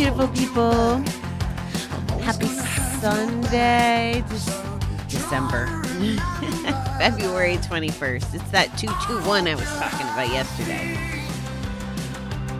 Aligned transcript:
beautiful 0.00 0.28
people. 0.28 0.96
Happy 2.22 2.46
Sunday, 3.00 4.24
December, 5.08 5.66
February 6.98 7.58
21st. 7.58 8.34
It's 8.34 8.50
that 8.50 8.74
221 8.78 9.46
I 9.46 9.54
was 9.54 9.68
talking 9.76 10.06
about 10.06 10.30
yesterday. 10.30 10.96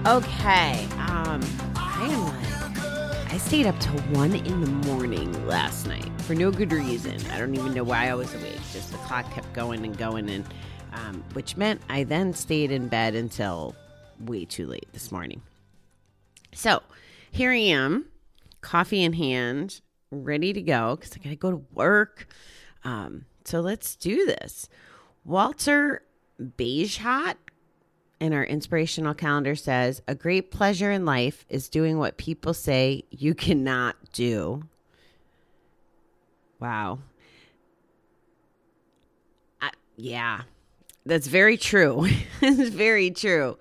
Okay, 0.07 0.85
um, 0.99 1.41
I 1.77 2.09
am 2.11 2.27
like, 2.27 3.33
I 3.33 3.39
stayed 3.39 3.67
up 3.67 3.81
till 3.81 3.99
1 4.15 4.35
in 4.35 4.61
the 4.61 4.71
morning 4.87 5.47
last 5.47 5.87
night 5.87 6.11
for 6.21 6.35
no 6.35 6.51
good 6.51 6.75
reason. 6.75 7.17
I 7.31 7.39
don't 7.39 7.55
even 7.55 7.73
know 7.73 7.85
why 7.85 8.11
I 8.11 8.15
was 8.17 8.35
awake. 8.35 8.61
Just 8.71 8.93
the 8.93 8.99
clock 8.99 9.33
kept 9.33 9.51
going 9.55 9.83
and 9.87 9.97
going, 9.97 10.29
and 10.29 10.45
um, 10.93 11.25
which 11.33 11.57
meant 11.57 11.81
I 11.89 12.05
then 12.05 12.35
stayed 12.35 12.71
in 12.71 12.89
bed 12.89 13.15
until 13.15 13.75
way 14.27 14.45
too 14.45 14.67
late 14.67 14.89
this 14.93 15.11
morning. 15.11 15.41
So 16.53 16.83
here 17.31 17.53
I 17.53 17.57
am, 17.57 18.07
coffee 18.61 19.03
in 19.03 19.15
hand, 19.15 19.81
ready 20.11 20.53
to 20.53 20.63
go 20.63 20.97
because 20.97 21.13
I 21.15 21.19
got 21.19 21.31
to 21.31 21.37
go 21.37 21.51
to 21.51 21.63
work. 21.73 22.27
Um, 22.85 23.27
so 23.45 23.61
let's 23.61 23.97
do 23.97 24.27
this. 24.27 24.69
Walter 25.25 26.03
Bagehot 26.41 27.37
in 28.21 28.33
our 28.33 28.45
inspirational 28.45 29.15
calendar 29.15 29.55
says, 29.55 30.03
A 30.07 30.15
great 30.15 30.51
pleasure 30.51 30.91
in 30.91 31.05
life 31.05 31.45
is 31.49 31.69
doing 31.69 31.99
what 31.99 32.17
people 32.17 32.55
say 32.55 33.05
you 33.11 33.35
cannot 33.35 33.97
do. 34.13 34.65
Wow. 36.59 36.99
I, 39.61 39.71
yeah, 39.97 40.43
that's 41.07 41.27
very 41.27 41.57
true. 41.57 42.07
it's 42.43 42.71
very 42.71 43.11
true. 43.11 43.57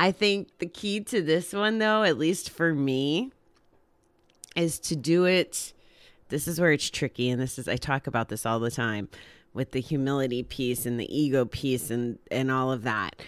I 0.00 0.12
think 0.12 0.60
the 0.60 0.66
key 0.66 1.00
to 1.00 1.20
this 1.20 1.52
one, 1.52 1.78
though, 1.78 2.04
at 2.04 2.16
least 2.16 2.48
for 2.48 2.74
me, 2.74 3.32
is 4.56 4.78
to 4.78 4.96
do 4.96 5.26
it. 5.26 5.74
This 6.30 6.48
is 6.48 6.58
where 6.58 6.72
it's 6.72 6.88
tricky. 6.88 7.28
And 7.28 7.38
this 7.38 7.58
is, 7.58 7.68
I 7.68 7.76
talk 7.76 8.06
about 8.06 8.30
this 8.30 8.46
all 8.46 8.60
the 8.60 8.70
time 8.70 9.10
with 9.52 9.72
the 9.72 9.80
humility 9.82 10.42
piece 10.42 10.86
and 10.86 10.98
the 10.98 11.14
ego 11.14 11.44
piece 11.44 11.90
and, 11.90 12.18
and 12.30 12.50
all 12.50 12.72
of 12.72 12.84
that. 12.84 13.20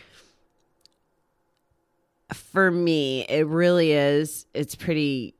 For 2.32 2.70
me, 2.70 3.26
it 3.28 3.46
really 3.46 3.92
is, 3.92 4.46
it's 4.54 4.74
pretty, 4.74 5.34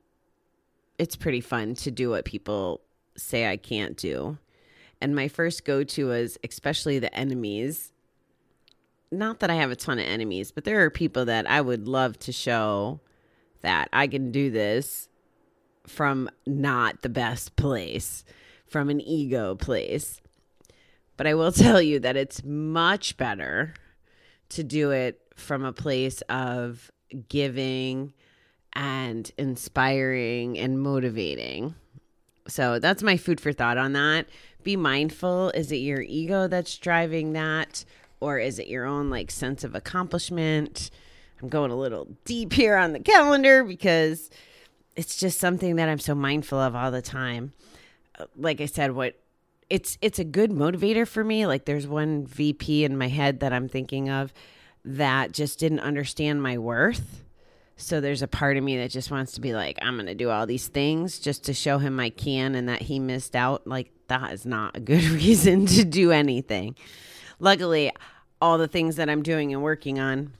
it's 0.99 1.15
pretty 1.15 1.41
fun 1.41 1.73
to 1.77 1.89
do 1.89 2.11
what 2.11 2.25
people 2.25 2.81
say 3.17 3.49
I 3.49 3.57
can't 3.57 3.97
do. 3.97 4.37
And 5.01 5.15
my 5.15 5.29
first 5.29 5.65
go 5.65 5.83
to 5.83 6.11
is 6.11 6.37
especially 6.43 6.99
the 6.99 7.11
enemies 7.15 7.91
not 9.13 9.39
that 9.39 9.49
I 9.49 9.55
have 9.55 9.71
a 9.71 9.75
ton 9.75 9.99
of 9.99 10.05
enemies, 10.05 10.51
but 10.51 10.63
there 10.63 10.83
are 10.83 10.89
people 10.89 11.25
that 11.25 11.49
I 11.49 11.61
would 11.61 11.87
love 11.87 12.17
to 12.19 12.31
show 12.31 12.99
that 13.61 13.89
I 13.93 14.07
can 14.07 14.31
do 14.31 14.51
this 14.51 15.07
from 15.87 16.29
not 16.45 17.01
the 17.01 17.09
best 17.09 17.55
place, 17.55 18.23
from 18.65 18.89
an 18.89 19.01
ego 19.01 19.55
place. 19.55 20.21
But 21.17 21.27
I 21.27 21.33
will 21.33 21.51
tell 21.53 21.81
you 21.81 21.99
that 21.99 22.17
it's 22.17 22.43
much 22.43 23.17
better 23.17 23.73
to 24.49 24.63
do 24.63 24.91
it 24.91 25.21
from 25.35 25.63
a 25.63 25.73
place 25.73 26.21
of 26.29 26.91
giving 27.29 28.13
and 28.73 29.31
inspiring 29.37 30.57
and 30.57 30.79
motivating. 30.79 31.75
So 32.47 32.79
that's 32.79 33.03
my 33.03 33.17
food 33.17 33.39
for 33.39 33.53
thought 33.53 33.77
on 33.77 33.93
that. 33.93 34.27
Be 34.63 34.75
mindful. 34.75 35.49
Is 35.51 35.71
it 35.71 35.77
your 35.77 36.01
ego 36.01 36.47
that's 36.47 36.77
driving 36.77 37.33
that? 37.33 37.85
Or 38.23 38.39
is 38.39 38.57
it 38.57 38.67
your 38.67 38.85
own 38.85 39.09
like 39.09 39.29
sense 39.29 39.63
of 39.63 39.75
accomplishment? 39.75 40.89
I'm 41.41 41.49
going 41.49 41.71
a 41.71 41.75
little 41.75 42.07
deep 42.23 42.53
here 42.53 42.77
on 42.77 42.93
the 42.93 42.99
calendar 42.99 43.65
because 43.65 44.29
it's 44.95 45.17
just 45.17 45.39
something 45.39 45.75
that 45.75 45.89
I'm 45.89 45.99
so 45.99 46.15
mindful 46.15 46.57
of 46.57 46.73
all 46.73 46.89
the 46.89 47.01
time. 47.01 47.51
Uh, 48.17 48.25
like 48.37 48.61
I 48.61 48.65
said, 48.65 48.93
what 48.93 49.19
it's 49.69 49.97
it's 50.01 50.19
a 50.19 50.23
good 50.23 50.51
motivator 50.51 51.05
for 51.05 51.23
me. 51.23 51.45
Like 51.45 51.65
there's 51.65 51.85
one 51.85 52.25
VP 52.25 52.85
in 52.85 52.97
my 52.97 53.09
head 53.09 53.41
that 53.41 53.51
I'm 53.51 53.67
thinking 53.67 54.09
of 54.09 54.33
that 54.85 55.33
just 55.33 55.59
didn't 55.59 55.81
understand 55.81 56.41
my 56.41 56.57
worth. 56.57 57.23
So 57.75 57.99
there's 57.99 58.21
a 58.21 58.27
part 58.27 58.55
of 58.55 58.63
me 58.63 58.77
that 58.77 58.91
just 58.91 59.11
wants 59.11 59.33
to 59.33 59.41
be 59.41 59.53
like, 59.53 59.79
I'm 59.81 59.95
going 59.95 60.05
to 60.05 60.15
do 60.15 60.29
all 60.29 60.45
these 60.45 60.67
things 60.67 61.19
just 61.19 61.45
to 61.45 61.53
show 61.53 61.79
him 61.79 61.99
I 61.99 62.09
can 62.11 62.55
and 62.55 62.69
that 62.69 62.83
he 62.83 62.99
missed 62.99 63.35
out. 63.35 63.67
Like 63.67 63.91
that 64.07 64.31
is 64.31 64.45
not 64.45 64.77
a 64.77 64.79
good 64.79 65.03
reason 65.03 65.65
to 65.65 65.83
do 65.83 66.11
anything. 66.11 66.75
Luckily, 67.39 67.91
all 68.43 68.57
the 68.57 68.67
things 68.67 68.97
that 68.97 69.09
I'm 69.09 69.23
doing 69.23 69.53
and 69.53 69.63
working 69.63 70.01
on 70.01 70.33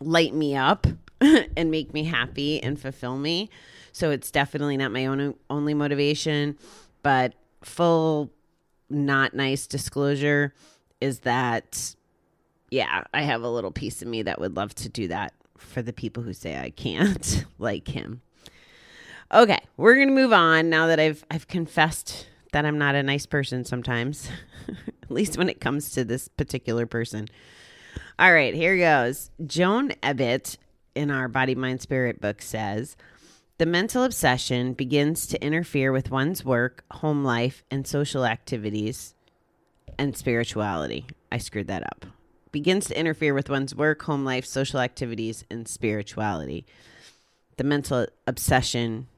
light 0.00 0.32
me 0.32 0.56
up 0.56 0.86
and 1.20 1.70
make 1.70 1.92
me 1.92 2.04
happy 2.04 2.62
and 2.62 2.80
fulfill 2.80 3.18
me. 3.18 3.50
So 3.92 4.10
it's 4.10 4.30
definitely 4.30 4.78
not 4.78 4.90
my 4.90 5.04
own 5.04 5.34
only 5.50 5.74
motivation, 5.74 6.56
but 7.02 7.34
full 7.62 8.30
not 8.88 9.34
nice 9.34 9.66
disclosure 9.66 10.54
is 10.98 11.20
that 11.20 11.94
yeah, 12.70 13.04
I 13.12 13.20
have 13.20 13.42
a 13.42 13.50
little 13.50 13.70
piece 13.70 14.00
of 14.00 14.08
me 14.08 14.22
that 14.22 14.40
would 14.40 14.56
love 14.56 14.74
to 14.76 14.88
do 14.88 15.06
that 15.08 15.34
for 15.58 15.82
the 15.82 15.92
people 15.92 16.22
who 16.22 16.32
say 16.32 16.58
I 16.58 16.70
can't 16.70 17.44
like 17.58 17.88
him. 17.88 18.22
Okay, 19.30 19.60
we're 19.76 19.96
going 19.96 20.08
to 20.08 20.14
move 20.14 20.32
on 20.32 20.70
now 20.70 20.86
that 20.86 20.98
I've 20.98 21.22
I've 21.30 21.48
confessed 21.48 22.28
that 22.54 22.64
I'm 22.64 22.78
not 22.78 22.94
a 22.94 23.02
nice 23.02 23.26
person 23.26 23.64
sometimes. 23.64 24.30
at 25.02 25.10
least 25.10 25.36
when 25.36 25.48
it 25.48 25.60
comes 25.60 25.90
to 25.90 26.04
this 26.04 26.28
particular 26.28 26.86
person. 26.86 27.26
All 28.16 28.32
right, 28.32 28.54
here 28.54 28.78
goes. 28.78 29.30
Joan 29.44 29.90
Ebbett 30.02 30.56
in 30.94 31.10
our 31.10 31.26
Body, 31.26 31.56
Mind, 31.56 31.82
Spirit 31.82 32.20
book 32.20 32.40
says 32.40 32.96
the 33.58 33.66
mental 33.66 34.04
obsession 34.04 34.72
begins 34.72 35.26
to 35.26 35.44
interfere 35.44 35.90
with 35.90 36.12
one's 36.12 36.44
work, 36.44 36.84
home 36.92 37.24
life, 37.24 37.64
and 37.72 37.88
social 37.88 38.24
activities 38.24 39.16
and 39.98 40.16
spirituality. 40.16 41.06
I 41.32 41.38
screwed 41.38 41.66
that 41.66 41.82
up. 41.82 42.06
Begins 42.52 42.86
to 42.86 42.98
interfere 42.98 43.34
with 43.34 43.50
one's 43.50 43.74
work, 43.74 44.02
home 44.02 44.24
life, 44.24 44.46
social 44.46 44.78
activities, 44.78 45.44
and 45.50 45.66
spirituality. 45.66 46.66
The 47.56 47.64
mental 47.64 48.06
obsession, 48.28 49.08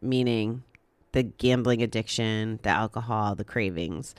meaning 0.00 0.64
the 1.12 1.22
gambling 1.22 1.82
addiction, 1.82 2.58
the 2.62 2.70
alcohol, 2.70 3.34
the 3.34 3.44
cravings. 3.44 4.14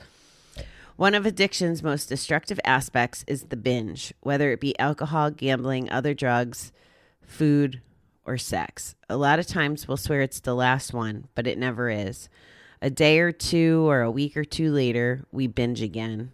One 0.96 1.14
of 1.14 1.26
addiction's 1.26 1.82
most 1.82 2.08
destructive 2.08 2.60
aspects 2.64 3.24
is 3.26 3.44
the 3.44 3.56
binge, 3.56 4.14
whether 4.20 4.52
it 4.52 4.60
be 4.60 4.78
alcohol, 4.78 5.30
gambling, 5.30 5.90
other 5.90 6.14
drugs, 6.14 6.72
food, 7.20 7.80
or 8.24 8.38
sex. 8.38 8.94
A 9.08 9.16
lot 9.16 9.38
of 9.38 9.46
times 9.46 9.88
we'll 9.88 9.96
swear 9.96 10.22
it's 10.22 10.40
the 10.40 10.54
last 10.54 10.94
one, 10.94 11.28
but 11.34 11.46
it 11.46 11.58
never 11.58 11.90
is. 11.90 12.28
A 12.80 12.90
day 12.90 13.18
or 13.18 13.32
two 13.32 13.88
or 13.88 14.02
a 14.02 14.10
week 14.10 14.36
or 14.36 14.44
two 14.44 14.70
later, 14.70 15.24
we 15.32 15.46
binge 15.46 15.82
again. 15.82 16.30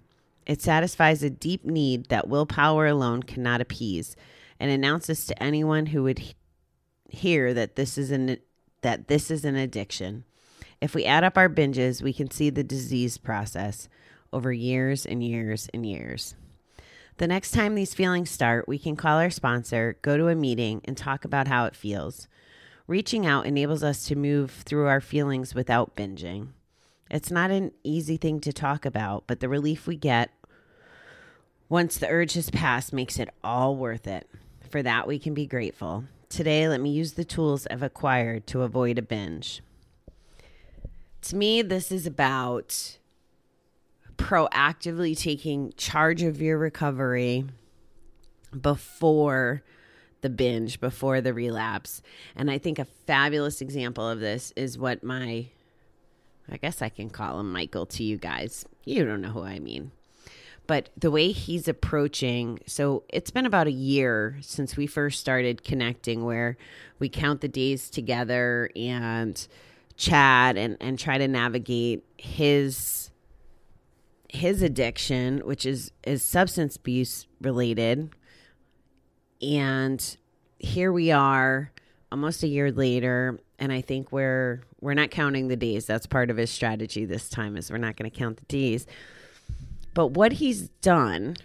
It 0.47 0.61
satisfies 0.61 1.23
a 1.23 1.31
deep 1.31 1.65
need 1.65 2.07
that 2.07 2.29
willpower 2.29 2.87
alone 2.87 3.23
cannot 3.23 3.61
appease 3.61 4.17
and 4.59 4.71
announces 4.71 5.27
to 5.27 5.43
anyone 5.43 5.87
who 5.87 6.03
would 6.03 6.35
hear 7.09 7.55
that 7.55 7.77
this 7.77 7.97
is 7.97 8.11
an 8.11 8.39
that 8.83 9.09
this 9.09 9.31
is 9.31 9.45
an 9.45 9.57
addiction. 9.57 10.25
If 10.81 10.95
we 10.95 11.05
add 11.05 11.25
up 11.25 11.37
our 11.37 11.49
binges, 11.49 12.03
we 12.03 12.13
can 12.13 12.31
see 12.31 12.49
the 12.49 12.65
disease 12.65 13.19
process 13.19 13.89
over 14.33 14.53
years 14.53 15.05
and 15.05 15.23
years 15.23 15.69
and 15.75 15.85
years. 15.85 16.35
The 17.19 17.27
next 17.27 17.51
time 17.51 17.75
these 17.75 17.93
feelings 17.93 18.31
start, 18.31 18.67
we 18.67 18.79
can 18.79 18.97
call 18.97 19.19
our 19.19 19.29
sponsor, 19.29 19.99
go 20.01 20.17
to 20.17 20.29
a 20.29 20.35
meeting, 20.35 20.81
and 20.87 20.97
talk 20.97 21.27
about 21.27 21.49
how 21.49 21.67
it 21.67 21.77
feels. 21.77 22.29
Reaching 22.87 23.27
out 23.27 23.45
enables 23.45 23.83
us 23.85 24.07
to 24.07 24.17
move 24.17 24.51
through 24.51 24.87
our 24.87 25.03
feelings 25.03 25.55
without 25.55 25.95
binging. 25.95 26.49
It's 27.11 27.31
not 27.31 27.51
an 27.51 27.73
easy 27.85 28.17
thing 28.17 28.41
to 28.41 28.53
talk 28.53 28.87
about, 28.87 29.25
but 29.27 29.41
the 29.41 29.49
relief 29.51 29.87
we 29.87 29.97
get 29.97 30.31
once 31.69 31.99
the 31.99 32.09
urge 32.09 32.33
has 32.33 32.51
passed 32.51 32.93
makes 32.93 33.19
it 33.19 33.29
all 33.45 33.77
worth 33.77 34.07
it. 34.07 34.29
For 34.71 34.83
that, 34.83 35.07
we 35.07 35.19
can 35.19 35.35
be 35.35 35.47
grateful. 35.47 36.05
Today, 36.29 36.69
let 36.69 36.81
me 36.81 36.91
use 36.91 37.13
the 37.13 37.25
tools 37.25 37.67
I've 37.71 37.83
acquired 37.83 38.47
to 38.49 38.63
avoid 38.63 38.99
a 38.99 39.03
binge. 39.03 39.61
To 41.23 41.37
me, 41.37 41.63
this 41.63 41.93
is 41.93 42.07
about 42.07 42.99
proactively 44.17 45.19
taking 45.19 45.73
charge 45.77 46.23
of 46.23 46.41
your 46.41 46.59
recovery 46.59 47.45
before 48.59 49.63
the 50.23 50.31
binge, 50.31 50.81
before 50.81 51.21
the 51.21 51.33
relapse. 51.33 52.03
And 52.37 52.51
I 52.51 52.59
think 52.59 52.79
a 52.79 52.85
fabulous 52.85 53.61
example 53.61 54.09
of 54.09 54.21
this 54.21 54.53
is 54.57 54.79
what 54.79 55.03
my, 55.03 55.47
I 56.51 56.57
guess 56.57 56.83
I 56.83 56.89
can 56.89 57.11
call 57.11 57.41
him 57.41 57.53
Michael 57.53 57.87
to 57.87 58.05
you 58.05 58.17
guys. 58.17 58.65
You 58.85 59.05
don't 59.05 59.23
know 59.23 59.31
who 59.31 59.43
I 59.43 59.59
mean. 59.59 59.93
But 60.67 60.91
the 60.97 61.11
way 61.11 61.33
he's 61.33 61.67
approaching, 61.69 62.61
so 62.67 63.03
it's 63.09 63.31
been 63.31 63.47
about 63.47 63.67
a 63.67 63.73
year 63.73 64.37
since 64.41 64.77
we 64.77 64.87
first 64.87 65.19
started 65.19 65.65
connecting, 65.65 66.25
where 66.25 66.57
we 66.99 67.09
count 67.09 67.41
the 67.41 67.49
days 67.49 67.91
together 67.91 68.71
and 68.77 69.49
chat 70.01 70.57
and, 70.57 70.77
and 70.81 70.99
try 70.99 71.19
to 71.19 71.29
navigate 71.29 72.05
his 72.17 73.11
his 74.29 74.63
addiction, 74.63 75.41
which 75.41 75.67
is 75.67 75.93
is 76.05 76.23
substance 76.23 76.77
abuse 76.77 77.27
related, 77.41 78.11
And 79.43 80.17
here 80.59 80.93
we 80.93 81.11
are 81.11 81.73
almost 82.13 82.43
a 82.43 82.49
year 82.49 82.73
later 82.73 83.39
and 83.59 83.73
I 83.73 83.83
think 83.83 84.11
we're 84.11 84.63
we're 84.81 84.95
not 84.95 85.11
counting 85.11 85.49
the 85.49 85.57
days. 85.57 85.85
That's 85.87 86.07
part 86.07 86.31
of 86.31 86.39
his 86.39 86.51
strategy 86.51 87.05
this 87.05 87.29
time 87.29 87.57
is 87.57 87.71
we're 87.71 87.79
not 87.79 87.97
going 87.97 88.11
to 88.11 88.17
count 88.17 88.39
the 88.39 88.47
days. 88.47 88.87
But 89.93 90.09
what 90.09 90.33
he's 90.33 90.69
done 90.81 91.37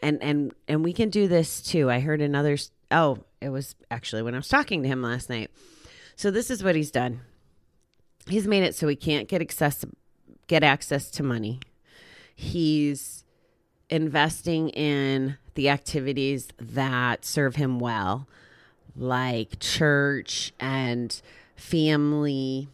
and 0.00 0.22
and 0.22 0.54
and 0.66 0.82
we 0.82 0.92
can 0.94 1.10
do 1.10 1.28
this 1.28 1.60
too. 1.60 1.90
I 1.90 2.00
heard 2.00 2.22
another 2.22 2.56
oh, 2.90 3.18
it 3.40 3.50
was 3.50 3.74
actually 3.90 4.22
when 4.22 4.34
I 4.34 4.38
was 4.38 4.48
talking 4.48 4.82
to 4.82 4.88
him 4.88 5.02
last 5.02 5.28
night. 5.28 5.50
So 6.14 6.30
this 6.30 6.50
is 6.50 6.64
what 6.64 6.74
he's 6.74 6.90
done. 6.90 7.20
He's 8.28 8.46
made 8.46 8.64
it 8.64 8.74
so 8.74 8.88
he 8.88 8.96
can't 8.96 9.28
get 9.28 9.40
access 9.40 9.84
get 10.48 10.62
access 10.62 11.10
to 11.12 11.22
money. 11.22 11.60
He's 12.34 13.24
investing 13.88 14.68
in 14.70 15.38
the 15.54 15.68
activities 15.68 16.48
that 16.58 17.24
serve 17.24 17.56
him 17.56 17.78
well, 17.78 18.28
like 18.96 19.58
church 19.60 20.52
and 20.60 21.20
family 21.54 22.68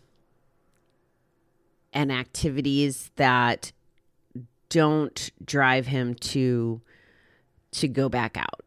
and 1.93 2.11
activities 2.11 3.11
that 3.17 3.73
don't 4.69 5.31
drive 5.45 5.87
him 5.87 6.15
to 6.15 6.81
to 7.73 7.89
go 7.89 8.09
back 8.09 8.37
out. 8.37 8.61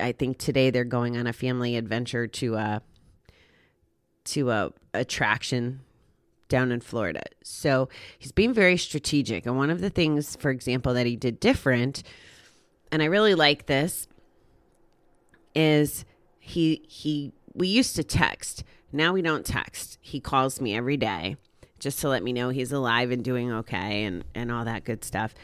I 0.00 0.12
think 0.12 0.38
today 0.38 0.70
they're 0.70 0.84
going 0.84 1.16
on 1.16 1.26
a 1.26 1.32
family 1.32 1.76
adventure 1.76 2.26
to 2.26 2.54
a 2.54 2.82
to 4.24 4.50
a 4.50 4.72
attraction 4.94 5.80
down 6.50 6.70
in 6.70 6.80
Florida. 6.80 7.22
So 7.42 7.88
he's 8.18 8.32
being 8.32 8.52
very 8.52 8.76
strategic. 8.76 9.46
And 9.46 9.56
one 9.56 9.70
of 9.70 9.80
the 9.80 9.88
things, 9.88 10.36
for 10.36 10.50
example, 10.50 10.92
that 10.92 11.06
he 11.06 11.16
did 11.16 11.40
different, 11.40 12.02
and 12.92 13.02
I 13.02 13.06
really 13.06 13.34
like 13.34 13.64
this, 13.64 14.06
is 15.54 16.04
he 16.38 16.84
he 16.86 17.32
we 17.54 17.68
used 17.68 17.96
to 17.96 18.04
text. 18.04 18.64
Now 18.92 19.14
we 19.14 19.22
don't 19.22 19.46
text. 19.46 19.98
He 20.02 20.20
calls 20.20 20.60
me 20.60 20.76
every 20.76 20.96
day 20.96 21.36
just 21.78 22.00
to 22.00 22.08
let 22.08 22.22
me 22.22 22.32
know 22.32 22.50
he's 22.50 22.72
alive 22.72 23.10
and 23.10 23.24
doing 23.24 23.50
okay 23.50 24.04
and 24.04 24.24
and 24.34 24.52
all 24.52 24.64
that 24.64 24.84
good 24.84 25.04
stuff. 25.04 25.34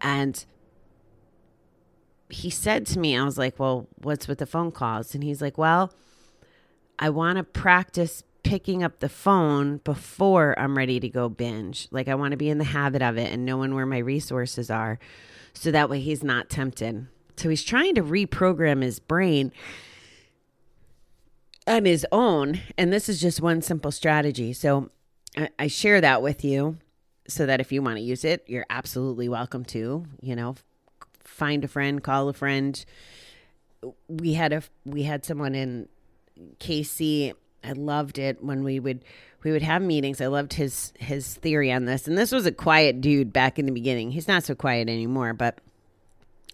And 0.00 0.44
he 2.28 2.50
said 2.50 2.86
to 2.86 2.98
me, 2.98 3.16
I 3.16 3.24
was 3.24 3.38
like, 3.38 3.58
"Well, 3.58 3.86
what's 4.02 4.26
with 4.26 4.38
the 4.38 4.46
phone 4.46 4.72
calls?" 4.72 5.14
And 5.14 5.22
he's 5.22 5.40
like, 5.40 5.56
"Well, 5.56 5.92
I 6.98 7.10
want 7.10 7.38
to 7.38 7.44
practice 7.44 8.22
picking 8.44 8.84
up 8.84 9.00
the 9.00 9.08
phone 9.08 9.78
before 9.78 10.56
I'm 10.58 10.76
ready 10.76 11.00
to 11.00 11.08
go 11.08 11.28
binge. 11.28 11.88
Like 11.90 12.06
I 12.06 12.14
want 12.14 12.30
to 12.30 12.36
be 12.36 12.48
in 12.48 12.58
the 12.58 12.64
habit 12.64 13.02
of 13.02 13.16
it 13.18 13.32
and 13.32 13.44
knowing 13.44 13.74
where 13.74 13.86
my 13.86 13.98
resources 13.98 14.70
are 14.70 15.00
so 15.54 15.70
that 15.70 15.90
way 15.90 16.00
he's 16.00 16.22
not 16.22 16.48
tempted. 16.48 17.08
So 17.36 17.48
he's 17.48 17.64
trying 17.64 17.96
to 17.96 18.02
reprogram 18.02 18.82
his 18.82 19.00
brain 19.00 19.50
on 21.66 21.84
his 21.84 22.06
own. 22.12 22.60
And 22.78 22.92
this 22.92 23.08
is 23.08 23.20
just 23.20 23.40
one 23.40 23.62
simple 23.62 23.90
strategy. 23.90 24.52
So 24.52 24.90
I, 25.36 25.48
I 25.58 25.66
share 25.66 26.00
that 26.00 26.22
with 26.22 26.44
you 26.44 26.78
so 27.26 27.46
that 27.46 27.60
if 27.60 27.72
you 27.72 27.82
want 27.82 27.96
to 27.96 28.02
use 28.02 28.24
it, 28.24 28.44
you're 28.46 28.66
absolutely 28.68 29.28
welcome 29.28 29.64
to. 29.66 30.04
You 30.20 30.36
know, 30.36 30.56
find 31.20 31.64
a 31.64 31.68
friend, 31.68 32.02
call 32.02 32.28
a 32.28 32.34
friend. 32.34 32.84
We 34.08 34.34
had 34.34 34.52
a 34.52 34.62
we 34.84 35.02
had 35.02 35.24
someone 35.24 35.54
in 35.54 35.88
KC 36.58 37.34
I 37.64 37.72
loved 37.72 38.18
it 38.18 38.42
when 38.42 38.64
we 38.64 38.78
would 38.80 39.04
we 39.42 39.52
would 39.52 39.62
have 39.62 39.82
meetings. 39.82 40.20
I 40.20 40.26
loved 40.26 40.54
his 40.54 40.92
his 40.98 41.34
theory 41.34 41.72
on 41.72 41.84
this. 41.84 42.06
And 42.06 42.16
this 42.16 42.32
was 42.32 42.46
a 42.46 42.52
quiet 42.52 43.00
dude 43.00 43.32
back 43.32 43.58
in 43.58 43.66
the 43.66 43.72
beginning. 43.72 44.10
He's 44.10 44.28
not 44.28 44.44
so 44.44 44.54
quiet 44.54 44.88
anymore, 44.88 45.34
but 45.34 45.58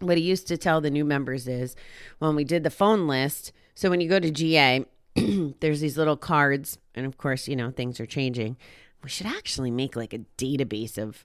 what 0.00 0.16
he 0.16 0.24
used 0.24 0.48
to 0.48 0.56
tell 0.56 0.80
the 0.80 0.90
new 0.90 1.04
members 1.04 1.46
is 1.46 1.76
when 2.18 2.34
we 2.34 2.44
did 2.44 2.62
the 2.62 2.70
phone 2.70 3.06
list, 3.06 3.52
so 3.74 3.90
when 3.90 4.00
you 4.00 4.08
go 4.08 4.18
to 4.18 4.30
GA, 4.30 4.84
there's 5.60 5.80
these 5.80 5.98
little 5.98 6.16
cards 6.16 6.78
and 6.94 7.06
of 7.06 7.18
course, 7.18 7.48
you 7.48 7.56
know, 7.56 7.70
things 7.70 8.00
are 8.00 8.06
changing. 8.06 8.56
We 9.02 9.08
should 9.08 9.26
actually 9.26 9.70
make 9.70 9.96
like 9.96 10.12
a 10.12 10.20
database 10.38 10.98
of 10.98 11.24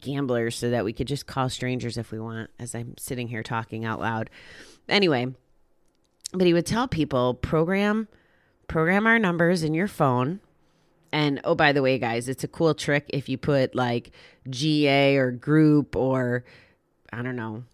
gamblers 0.00 0.56
so 0.56 0.70
that 0.70 0.84
we 0.84 0.92
could 0.92 1.08
just 1.08 1.26
call 1.26 1.48
strangers 1.48 1.98
if 1.98 2.12
we 2.12 2.20
want 2.20 2.50
as 2.58 2.74
I'm 2.74 2.96
sitting 2.98 3.28
here 3.28 3.42
talking 3.42 3.84
out 3.84 4.00
loud. 4.00 4.30
Anyway, 4.88 5.34
but 6.32 6.46
he 6.46 6.54
would 6.54 6.66
tell 6.66 6.88
people 6.88 7.34
program 7.34 8.08
program 8.72 9.06
our 9.06 9.18
numbers 9.18 9.62
in 9.62 9.74
your 9.74 9.86
phone. 9.86 10.40
And 11.12 11.42
oh, 11.44 11.54
by 11.54 11.72
the 11.72 11.82
way, 11.82 11.98
guys, 11.98 12.26
it's 12.26 12.42
a 12.42 12.48
cool 12.48 12.72
trick 12.72 13.04
if 13.10 13.28
you 13.28 13.36
put 13.36 13.74
like 13.74 14.12
GA 14.48 15.18
or 15.18 15.30
group 15.30 15.94
or 15.94 16.46
I 17.12 17.20
don't 17.20 17.36
know, 17.36 17.64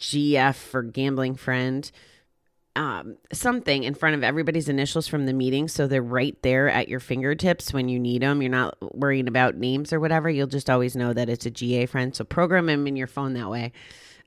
GF 0.00 0.54
for 0.54 0.82
gambling 0.82 1.34
friend, 1.34 1.90
um, 2.74 3.18
something 3.34 3.84
in 3.84 3.92
front 3.92 4.14
of 4.14 4.24
everybody's 4.24 4.70
initials 4.70 5.06
from 5.06 5.26
the 5.26 5.34
meeting. 5.34 5.68
So 5.68 5.86
they're 5.86 6.00
right 6.00 6.40
there 6.40 6.70
at 6.70 6.88
your 6.88 7.00
fingertips 7.00 7.74
when 7.74 7.90
you 7.90 7.98
need 7.98 8.22
them. 8.22 8.40
You're 8.40 8.50
not 8.50 8.78
worrying 8.96 9.28
about 9.28 9.56
names 9.56 9.92
or 9.92 10.00
whatever. 10.00 10.30
You'll 10.30 10.46
just 10.46 10.70
always 10.70 10.96
know 10.96 11.12
that 11.12 11.28
it's 11.28 11.44
a 11.44 11.50
GA 11.50 11.84
friend. 11.84 12.16
So 12.16 12.24
program 12.24 12.64
them 12.64 12.86
in 12.86 12.96
your 12.96 13.08
phone 13.08 13.34
that 13.34 13.50
way. 13.50 13.72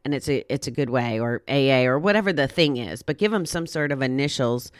And 0.05 0.13
it's 0.13 0.29
a, 0.29 0.45
it's 0.53 0.67
a 0.67 0.71
good 0.71 0.91
way 0.91 1.19
or 1.19 1.41
AA 1.49 1.85
or 1.85 1.97
whatever 1.97 2.31
the 2.31 2.47
thing 2.47 2.77
is, 2.77 3.01
but 3.01 3.17
give 3.17 3.31
them 3.31 3.47
some 3.47 3.65
sort 3.65 3.91
of 3.91 4.03
initials 4.03 4.71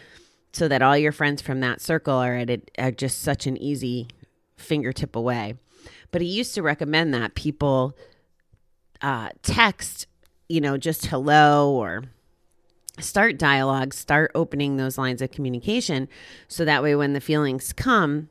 so 0.54 0.68
that 0.68 0.82
all 0.82 0.98
your 0.98 1.12
friends 1.12 1.42
from 1.42 1.60
that 1.60 1.82
circle 1.82 2.16
are 2.16 2.36
at 2.36 2.50
it 2.50 2.72
are 2.78 2.92
just 2.92 3.22
such 3.22 3.48
an 3.48 3.58
easy 3.58 4.08
fingertip 4.56 5.16
away. 5.16 5.56
But 6.12 6.22
he 6.22 6.28
used 6.28 6.54
to 6.56 6.62
recommend 6.62 7.14
that 7.14 7.36
people 7.36 7.98
uh, 9.02 9.30
text, 9.42 10.08
you 10.48 10.62
know, 10.62 10.78
just 10.78 11.08
hello 11.08 11.72
or 11.72 12.04
start 13.00 13.38
dialogue, 13.38 13.94
start 13.94 14.32
opening 14.36 14.78
those 14.78 14.98
lines 14.98 15.22
of 15.22 15.32
communication 15.32 16.08
so 16.48 16.64
that 16.66 16.84
way 16.84 16.96
when 16.96 17.14
the 17.14 17.20
feelings 17.20 17.74
come, 17.74 18.30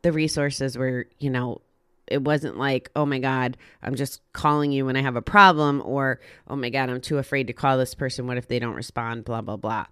the 0.00 0.12
resources 0.12 0.76
were, 0.76 1.06
you 1.18 1.28
know, 1.28 1.60
it 2.06 2.22
wasn't 2.22 2.56
like, 2.56 2.90
oh 2.96 3.06
my 3.06 3.18
God, 3.18 3.56
I'm 3.82 3.94
just 3.94 4.20
calling 4.32 4.72
you 4.72 4.86
when 4.86 4.96
I 4.96 5.02
have 5.02 5.16
a 5.16 5.22
problem, 5.22 5.82
or 5.84 6.20
oh 6.48 6.56
my 6.56 6.70
God, 6.70 6.90
I'm 6.90 7.00
too 7.00 7.18
afraid 7.18 7.46
to 7.46 7.52
call 7.52 7.78
this 7.78 7.94
person. 7.94 8.26
What 8.26 8.38
if 8.38 8.48
they 8.48 8.58
don't 8.58 8.74
respond? 8.74 9.24
Blah, 9.24 9.42
blah, 9.42 9.56
blah. 9.56 9.86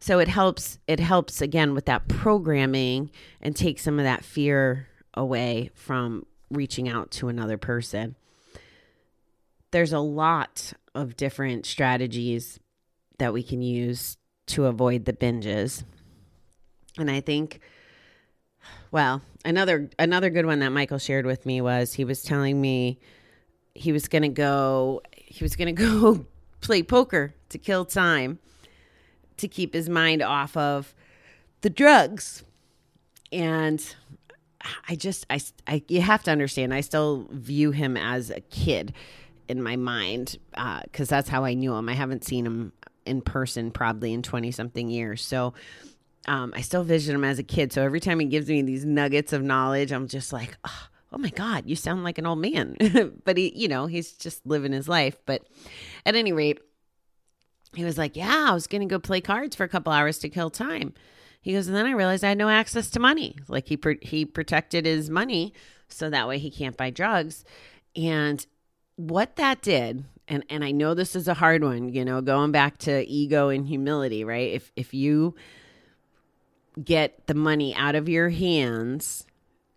So 0.00 0.18
it 0.18 0.28
helps 0.28 0.78
it 0.86 0.98
helps 0.98 1.42
again 1.42 1.74
with 1.74 1.84
that 1.84 2.08
programming 2.08 3.10
and 3.40 3.54
take 3.54 3.78
some 3.78 3.98
of 3.98 4.04
that 4.04 4.24
fear 4.24 4.88
away 5.14 5.70
from 5.74 6.24
reaching 6.50 6.88
out 6.88 7.10
to 7.12 7.28
another 7.28 7.58
person. 7.58 8.16
There's 9.72 9.92
a 9.92 10.00
lot 10.00 10.72
of 10.94 11.16
different 11.16 11.66
strategies 11.66 12.58
that 13.18 13.32
we 13.32 13.42
can 13.42 13.60
use 13.60 14.16
to 14.46 14.64
avoid 14.64 15.04
the 15.04 15.12
binges. 15.12 15.84
And 16.98 17.10
I 17.10 17.20
think 17.20 17.60
well, 18.90 19.22
another 19.44 19.90
another 19.98 20.30
good 20.30 20.46
one 20.46 20.60
that 20.60 20.70
Michael 20.70 20.98
shared 20.98 21.26
with 21.26 21.44
me 21.44 21.60
was 21.60 21.92
he 21.92 22.04
was 22.06 22.22
telling 22.22 22.58
me 22.58 22.98
he 23.74 23.92
was 23.92 24.08
going 24.08 24.22
to 24.22 24.28
go 24.28 25.02
he 25.12 25.44
was 25.44 25.56
going 25.56 25.74
to 25.76 25.82
go 25.82 26.24
play 26.62 26.82
poker 26.82 27.34
to 27.50 27.58
kill 27.58 27.84
time 27.84 28.38
to 29.40 29.48
keep 29.48 29.74
his 29.74 29.88
mind 29.88 30.22
off 30.22 30.56
of 30.56 30.94
the 31.60 31.70
drugs. 31.70 32.44
And 33.32 33.84
I 34.88 34.94
just, 34.94 35.26
I, 35.30 35.40
I, 35.66 35.82
you 35.88 36.00
have 36.00 36.22
to 36.24 36.30
understand, 36.30 36.74
I 36.74 36.80
still 36.80 37.28
view 37.30 37.70
him 37.70 37.96
as 37.96 38.30
a 38.30 38.40
kid 38.40 38.92
in 39.48 39.62
my 39.62 39.76
mind 39.76 40.38
because 40.84 41.10
uh, 41.10 41.16
that's 41.16 41.28
how 41.28 41.44
I 41.44 41.54
knew 41.54 41.74
him. 41.74 41.88
I 41.88 41.94
haven't 41.94 42.24
seen 42.24 42.46
him 42.46 42.72
in 43.06 43.20
person 43.20 43.70
probably 43.70 44.12
in 44.12 44.22
20 44.22 44.50
something 44.50 44.88
years. 44.88 45.24
So, 45.24 45.54
um, 46.26 46.52
I 46.54 46.60
still 46.60 46.84
vision 46.84 47.14
him 47.14 47.24
as 47.24 47.38
a 47.38 47.42
kid. 47.42 47.72
So 47.72 47.82
every 47.82 48.00
time 48.00 48.20
he 48.20 48.26
gives 48.26 48.48
me 48.48 48.62
these 48.62 48.84
nuggets 48.84 49.32
of 49.32 49.42
knowledge, 49.42 49.90
I'm 49.90 50.06
just 50.06 50.32
like, 50.32 50.56
oh, 50.64 50.88
oh 51.12 51.18
my 51.18 51.30
God, 51.30 51.64
you 51.66 51.76
sound 51.76 52.04
like 52.04 52.18
an 52.18 52.26
old 52.26 52.38
man. 52.40 52.76
but 53.24 53.36
he, 53.36 53.52
you 53.56 53.68
know, 53.68 53.86
he's 53.86 54.12
just 54.12 54.44
living 54.46 54.72
his 54.72 54.88
life. 54.88 55.16
But 55.26 55.42
at 56.04 56.14
any 56.14 56.32
rate, 56.32 56.60
he 57.74 57.84
was 57.84 57.98
like, 57.98 58.16
Yeah, 58.16 58.46
I 58.48 58.54
was 58.54 58.66
going 58.66 58.80
to 58.80 58.86
go 58.86 58.98
play 58.98 59.20
cards 59.20 59.56
for 59.56 59.64
a 59.64 59.68
couple 59.68 59.92
hours 59.92 60.18
to 60.18 60.28
kill 60.28 60.50
time. 60.50 60.94
He 61.40 61.54
goes, 61.54 61.68
and 61.68 61.76
then 61.76 61.86
I 61.86 61.92
realized 61.92 62.22
I 62.22 62.30
had 62.30 62.38
no 62.38 62.50
access 62.50 62.90
to 62.90 63.00
money. 63.00 63.36
Like 63.48 63.68
he 63.68 63.78
he 64.02 64.24
protected 64.24 64.84
his 64.84 65.08
money 65.08 65.54
so 65.88 66.10
that 66.10 66.28
way 66.28 66.38
he 66.38 66.50
can't 66.50 66.76
buy 66.76 66.90
drugs. 66.90 67.44
And 67.96 68.44
what 68.96 69.36
that 69.36 69.62
did, 69.62 70.04
and 70.28 70.44
and 70.50 70.64
I 70.64 70.70
know 70.70 70.94
this 70.94 71.16
is 71.16 71.28
a 71.28 71.34
hard 71.34 71.64
one, 71.64 71.88
you 71.94 72.04
know, 72.04 72.20
going 72.20 72.52
back 72.52 72.78
to 72.78 73.06
ego 73.08 73.48
and 73.48 73.66
humility, 73.66 74.24
right? 74.24 74.52
If 74.52 74.70
if 74.76 74.92
you 74.92 75.34
get 76.82 77.26
the 77.26 77.34
money 77.34 77.74
out 77.74 77.94
of 77.94 78.08
your 78.08 78.28
hands, 78.28 79.26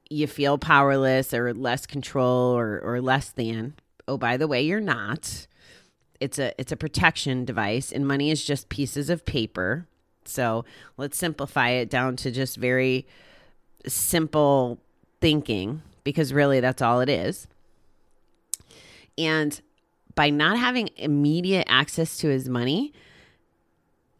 you 0.09 0.27
feel 0.27 0.57
powerless 0.57 1.33
or 1.33 1.53
less 1.53 1.85
control 1.85 2.57
or 2.57 2.79
or 2.81 3.01
less 3.01 3.29
than. 3.29 3.75
Oh, 4.05 4.17
by 4.17 4.35
the 4.35 4.47
way, 4.49 4.63
you're 4.63 4.81
not 4.81 5.47
it's 6.23 6.39
a 6.39 6.53
it's 6.57 6.71
a 6.71 6.77
protection 6.77 7.43
device 7.43 7.91
and 7.91 8.07
money 8.07 8.31
is 8.31 8.43
just 8.43 8.69
pieces 8.69 9.09
of 9.09 9.25
paper. 9.25 9.87
So, 10.25 10.63
let's 10.95 11.17
simplify 11.17 11.69
it 11.71 11.89
down 11.89 12.15
to 12.17 12.31
just 12.31 12.55
very 12.55 13.05
simple 13.85 14.79
thinking 15.19 15.81
because 16.05 16.31
really 16.31 16.61
that's 16.61 16.81
all 16.81 17.01
it 17.01 17.09
is. 17.09 17.47
And 19.17 19.59
by 20.15 20.29
not 20.29 20.57
having 20.57 20.89
immediate 20.95 21.65
access 21.67 22.17
to 22.19 22.29
his 22.29 22.47
money, 22.47 22.93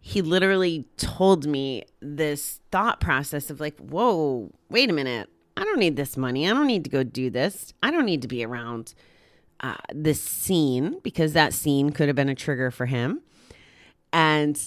he 0.02 0.22
literally 0.22 0.86
told 0.98 1.48
me 1.48 1.86
this 2.02 2.60
thought 2.70 3.00
process 3.00 3.50
of 3.50 3.62
like, 3.62 3.78
whoa, 3.80 4.52
wait 4.70 4.90
a 4.90 4.94
minute. 4.94 5.30
I 5.56 5.64
don't 5.64 5.80
need 5.80 5.96
this 5.96 6.18
money. 6.18 6.50
I 6.50 6.54
don't 6.54 6.68
need 6.68 6.84
to 6.84 6.90
go 6.90 7.04
do 7.04 7.30
this. 7.30 7.74
I 7.82 7.92
don't 7.92 8.06
need 8.06 8.22
to 8.24 8.28
be 8.28 8.44
around 8.44 8.94
uh, 9.64 9.76
this 9.94 10.22
scene 10.22 11.00
because 11.04 11.34
that 11.34 11.54
scene 11.54 11.92
could 11.92 12.08
have 12.08 12.16
been 12.16 12.30
a 12.30 12.36
trigger 12.36 12.70
for 12.70 12.86
him. 12.86 13.22
And 14.12 14.62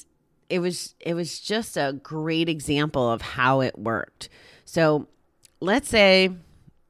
it 0.48 0.58
was 0.60 0.94
it 1.00 1.14
was 1.14 1.38
just 1.38 1.76
a 1.76 1.98
great 2.02 2.48
example 2.48 3.10
of 3.10 3.20
how 3.20 3.60
it 3.60 3.78
worked. 3.78 4.28
So 4.64 5.06
let's 5.60 5.88
say 5.88 6.30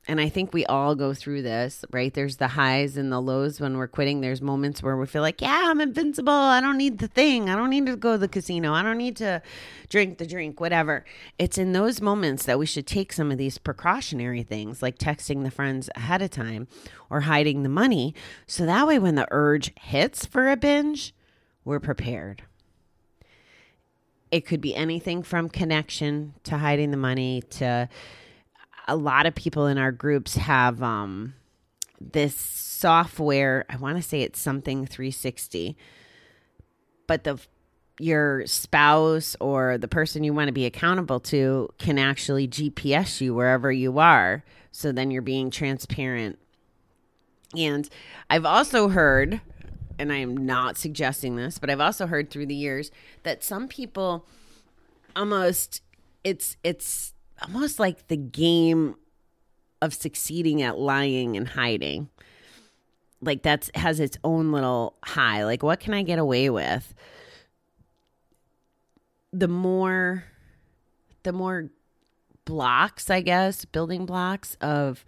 and 0.08 0.20
I 0.20 0.28
think 0.28 0.52
we 0.52 0.64
all 0.66 0.94
go 0.94 1.14
through 1.14 1.42
this, 1.42 1.84
right? 1.90 2.14
There's 2.14 2.36
the 2.36 2.46
highs 2.46 2.96
and 2.96 3.10
the 3.10 3.20
lows 3.20 3.60
when 3.60 3.76
we're 3.76 3.88
quitting. 3.88 4.20
There's 4.20 4.40
moments 4.40 4.80
where 4.80 4.96
we 4.96 5.06
feel 5.06 5.22
like, 5.22 5.40
yeah, 5.40 5.64
I'm 5.64 5.80
invincible. 5.80 6.32
I 6.32 6.60
don't 6.60 6.78
need 6.78 6.98
the 6.98 7.08
thing. 7.08 7.50
I 7.50 7.56
don't 7.56 7.70
need 7.70 7.86
to 7.86 7.96
go 7.96 8.12
to 8.12 8.18
the 8.18 8.28
casino. 8.28 8.72
I 8.72 8.84
don't 8.84 8.98
need 8.98 9.16
to 9.16 9.42
drink 9.88 10.18
the 10.18 10.26
drink, 10.26 10.60
whatever. 10.60 11.04
It's 11.40 11.58
in 11.58 11.72
those 11.72 12.00
moments 12.00 12.44
that 12.44 12.58
we 12.58 12.66
should 12.66 12.86
take 12.86 13.12
some 13.12 13.32
of 13.32 13.38
these 13.38 13.58
precautionary 13.58 14.44
things, 14.44 14.80
like 14.80 14.96
texting 14.96 15.42
the 15.42 15.50
friends 15.50 15.90
ahead 15.96 16.22
of 16.22 16.30
time 16.30 16.68
or 17.10 17.22
hiding 17.22 17.64
the 17.64 17.68
money. 17.68 18.14
So 18.46 18.64
that 18.64 18.86
way, 18.86 19.00
when 19.00 19.16
the 19.16 19.26
urge 19.32 19.72
hits 19.76 20.24
for 20.24 20.48
a 20.48 20.56
binge, 20.56 21.14
we're 21.64 21.80
prepared. 21.80 22.44
It 24.30 24.46
could 24.46 24.60
be 24.60 24.74
anything 24.74 25.24
from 25.24 25.48
connection 25.48 26.34
to 26.44 26.58
hiding 26.58 26.92
the 26.92 26.96
money 26.96 27.42
to 27.50 27.88
a 28.86 28.96
lot 28.96 29.26
of 29.26 29.34
people 29.34 29.66
in 29.66 29.78
our 29.78 29.92
groups 29.92 30.36
have 30.36 30.82
um, 30.82 31.34
this 32.00 32.34
software. 32.34 33.64
I 33.68 33.76
want 33.76 33.96
to 33.96 34.02
say 34.02 34.22
it's 34.22 34.40
something 34.40 34.86
360, 34.86 35.76
but 37.06 37.24
the 37.24 37.38
your 37.98 38.46
spouse 38.46 39.36
or 39.40 39.78
the 39.78 39.88
person 39.88 40.22
you 40.22 40.34
want 40.34 40.48
to 40.48 40.52
be 40.52 40.66
accountable 40.66 41.18
to 41.18 41.72
can 41.78 41.98
actually 41.98 42.46
GPS 42.46 43.22
you 43.22 43.34
wherever 43.34 43.72
you 43.72 43.98
are. 43.98 44.44
So 44.70 44.92
then 44.92 45.10
you're 45.10 45.22
being 45.22 45.50
transparent. 45.50 46.38
And 47.56 47.88
I've 48.28 48.44
also 48.44 48.88
heard, 48.88 49.40
and 49.98 50.12
I 50.12 50.16
am 50.16 50.36
not 50.36 50.76
suggesting 50.76 51.36
this, 51.36 51.58
but 51.58 51.70
I've 51.70 51.80
also 51.80 52.06
heard 52.06 52.30
through 52.30 52.46
the 52.46 52.54
years 52.54 52.90
that 53.22 53.42
some 53.42 53.66
people 53.66 54.26
almost 55.14 55.80
it's 56.22 56.58
it's 56.62 57.14
almost 57.42 57.78
like 57.78 58.08
the 58.08 58.16
game 58.16 58.96
of 59.82 59.94
succeeding 59.94 60.62
at 60.62 60.78
lying 60.78 61.36
and 61.36 61.48
hiding. 61.48 62.08
Like 63.20 63.42
that's 63.42 63.70
has 63.74 64.00
its 64.00 64.18
own 64.24 64.52
little 64.52 64.96
high. 65.04 65.44
Like 65.44 65.62
what 65.62 65.80
can 65.80 65.94
I 65.94 66.02
get 66.02 66.18
away 66.18 66.50
with? 66.50 66.94
The 69.32 69.48
more 69.48 70.24
the 71.22 71.32
more 71.32 71.70
blocks, 72.44 73.10
I 73.10 73.20
guess, 73.20 73.64
building 73.64 74.06
blocks 74.06 74.56
of 74.60 75.04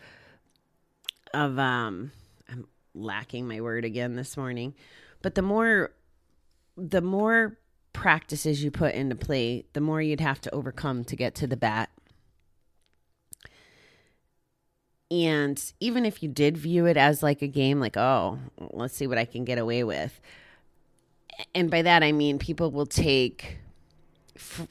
of 1.33 1.59
um 1.59 2.13
I'm 2.51 2.67
lacking 2.95 3.47
my 3.47 3.61
word 3.61 3.85
again 3.85 4.17
this 4.17 4.37
morning. 4.37 4.75
But 5.23 5.35
the 5.35 5.43
more 5.43 5.93
the 6.77 7.03
more 7.03 7.59
practices 7.93 8.63
you 8.63 8.71
put 8.71 8.95
into 8.95 9.17
play, 9.17 9.65
the 9.73 9.81
more 9.81 10.01
you'd 10.01 10.21
have 10.21 10.41
to 10.43 10.55
overcome 10.55 11.05
to 11.05 11.17
get 11.17 11.35
to 11.37 11.47
the 11.47 11.57
bat 11.57 11.91
And 15.11 15.63
even 15.81 16.05
if 16.05 16.23
you 16.23 16.29
did 16.29 16.57
view 16.57 16.87
it 16.87 16.97
as 16.97 17.23
like 17.23 17.41
a 17.41 17.47
game, 17.47 17.81
like, 17.81 17.97
oh, 17.97 18.39
let's 18.73 18.95
see 18.95 19.07
what 19.07 19.19
I 19.19 19.25
can 19.25 19.45
get 19.45 19.59
away 19.59 19.85
with. 19.85 20.21
And 21.55 21.71
by 21.71 21.83
that, 21.83 22.03
I 22.03 22.13
mean 22.13 22.39
people 22.39 22.71
will 22.71 22.87
take, 22.87 23.59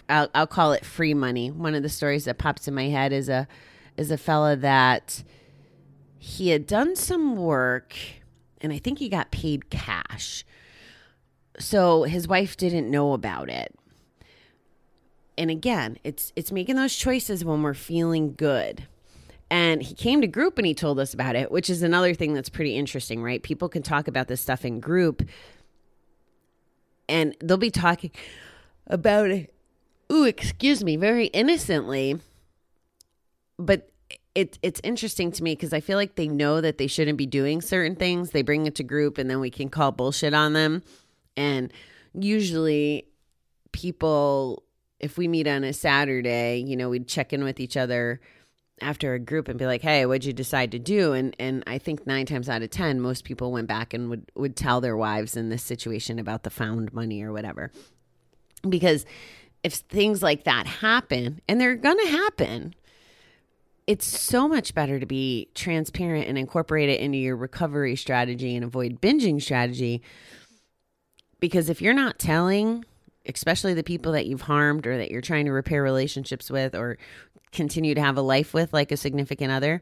I'll, 0.10 0.29
I'll 0.36 0.48
call 0.48 0.74
it 0.74 0.86
free 0.86 1.13
money. 1.13 1.50
One 1.50 1.74
of 1.74 1.82
the 1.82 1.89
stories 1.89 2.25
that 2.25 2.38
pops 2.38 2.67
in 2.67 2.75
my 2.75 2.89
head 2.89 3.13
is 3.13 3.29
a, 3.29 3.48
is 3.96 4.12
a 4.12 4.17
fella 4.17 4.56
that 4.58 5.24
he 6.20 6.50
had 6.50 6.67
done 6.67 6.96
some 6.96 7.36
work 7.36 7.96
and 8.62 8.74
I 8.74 8.79
think 8.79 9.00
he 9.00 9.10
got 9.10 9.32
paid 9.32 9.70
cash. 9.70 10.44
So 11.60 12.03
his 12.03 12.27
wife 12.27 12.58
didn't 12.58 12.89
know 12.89 13.13
about 13.13 13.50
it. 13.50 13.74
And 15.38 15.51
again, 15.51 15.98
it's 16.03 16.34
it's 16.36 16.51
making 16.51 16.75
those 16.75 16.96
choices 16.96 17.46
when 17.46 17.62
we're 17.62 17.75
feeling 17.75 18.34
good 18.34 18.88
and 19.50 19.82
he 19.82 19.94
came 19.94 20.22
to 20.22 20.27
group 20.27 20.58
and 20.58 20.68
he 20.68 20.74
told 20.74 21.00
us 21.00 21.13
about 21.13 21.36
it, 21.36 21.51
which 21.51 21.70
is 21.70 21.82
another 21.82 22.13
thing 22.13 22.34
that's 22.34 22.50
pretty 22.50 22.75
interesting, 22.75 23.24
right? 23.24 23.42
People 23.42 23.70
can 23.70 23.82
talk 23.82 24.08
about 24.08 24.27
this 24.27 24.42
stuff 24.42 24.66
in 24.66 24.80
group 24.80 25.27
and 27.08 27.36
they'll 27.39 27.58
be 27.58 27.72
talking 27.72 28.12
about 28.88 29.30
it. 29.30 29.54
Ooh, 30.12 30.25
excuse 30.25 30.84
me, 30.84 30.98
very 30.98 31.27
innocently. 31.27 32.20
But 33.58 33.89
it, 34.36 34.60
it's 34.62 34.82
interesting 34.84 35.32
to 35.32 35.44
me 35.44 35.56
because 35.56 35.74
I 35.74 35.80
feel 35.80 35.98
like 35.98 36.16
they 36.16 36.27
know 36.27 36.62
that 36.62 36.77
they 36.77 36.88
shouldn't 36.88 37.18
be 37.18 37.25
doing 37.25 37.62
certain 37.62 37.96
things. 37.96 38.32
They 38.32 38.42
bring 38.42 38.66
it 38.66 38.75
to 38.75 38.84
group 38.84 39.18
and 39.18 39.30
then 39.30 39.39
we 39.39 39.50
can 39.50 39.70
call 39.70 39.92
bullshit 39.94 40.34
on 40.34 40.54
them. 40.54 40.84
And 41.38 41.72
usually 42.13 43.08
people, 43.72 44.63
if 45.00 45.18
we 45.18 45.27
meet 45.27 45.48
on 45.48 45.63
a 45.63 45.72
Saturday, 45.74 46.63
you 46.68 46.75
know, 46.75 46.89
we'd 46.89 47.08
check 47.08 47.32
in 47.32 47.44
with 47.44 47.60
each 47.60 47.77
other 47.77 48.20
after 48.82 49.14
a 49.14 49.20
group 49.20 49.48
and 49.48 49.58
be 49.58 49.66
like, 49.66 49.82
"Hey, 49.82 50.06
what'd 50.06 50.26
you 50.26 50.34
decide 50.34 50.72
to 50.72 50.80
do?" 50.80 51.14
And 51.14 51.36
and 51.40 51.64
I 51.68 51.78
think 51.78 52.06
nine 52.06 52.26
times 52.26 52.50
out 52.50 52.62
of 52.62 52.70
ten, 52.70 53.00
most 53.00 53.24
people 53.24 53.52
went 53.52 53.68
back 53.68 53.94
and 53.94 54.10
would 54.10 54.32
would 54.36 54.56
tell 54.56 54.82
their 54.82 54.98
wives 54.98 55.36
in 55.36 55.50
this 55.50 55.64
situation 55.64 56.20
about 56.20 56.44
the 56.44 56.50
found 56.50 56.94
money 56.94 57.22
or 57.24 57.32
whatever, 57.32 57.72
because 58.68 59.06
if 59.64 59.74
things 59.74 60.22
like 60.22 60.44
that 60.44 60.68
happen, 60.68 61.42
and 61.48 61.60
they're 61.60 61.76
gonna 61.76 62.08
happen, 62.08 62.76
it's 63.88 64.06
so 64.06 64.48
much 64.48 64.76
better 64.76 65.00
to 65.00 65.06
be 65.06 65.50
transparent 65.56 66.28
and 66.28 66.38
incorporate 66.38 66.90
it 66.90 67.00
into 67.00 67.18
your 67.18 67.36
recovery 67.36 67.96
strategy 67.96 68.56
and 68.56 68.64
avoid 68.64 69.02
binging 69.02 69.42
strategy. 69.42 70.02
Because 71.40 71.70
if 71.70 71.82
you're 71.82 71.94
not 71.94 72.20
telling, 72.20 72.84
especially 73.26 73.74
the 73.74 73.84
people 73.84 74.12
that 74.12 74.26
you've 74.26 74.42
harmed 74.42 74.88
or 74.88 74.98
that 74.98 75.12
you're 75.12 75.22
trying 75.22 75.46
to 75.46 75.52
repair 75.52 75.84
relationships 75.84 76.50
with 76.50 76.76
or 76.76 76.98
continue 77.51 77.96
to 77.96 78.01
have 78.01 78.18
a 78.18 78.22
life 78.22 78.54
with, 78.54 78.74
like 78.74 78.92
a 78.92 78.98
significant 78.98 79.51
other, 79.51 79.82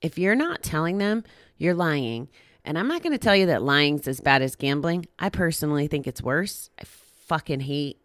if 0.00 0.18
you're 0.18 0.34
not 0.34 0.62
telling 0.62 0.98
them, 0.98 1.24
you're 1.56 1.74
lying. 1.74 2.28
And 2.64 2.78
I'm 2.78 2.88
not 2.88 3.02
going 3.02 3.12
to 3.12 3.18
tell 3.18 3.36
you 3.36 3.46
that 3.46 3.62
lying's 3.62 4.08
as 4.08 4.20
bad 4.20 4.42
as 4.42 4.56
gambling. 4.56 5.06
I 5.18 5.28
personally 5.28 5.86
think 5.86 6.06
it's 6.06 6.22
worse. 6.22 6.70
I 6.80 6.84
fucking 6.84 7.60
hate. 7.60 7.98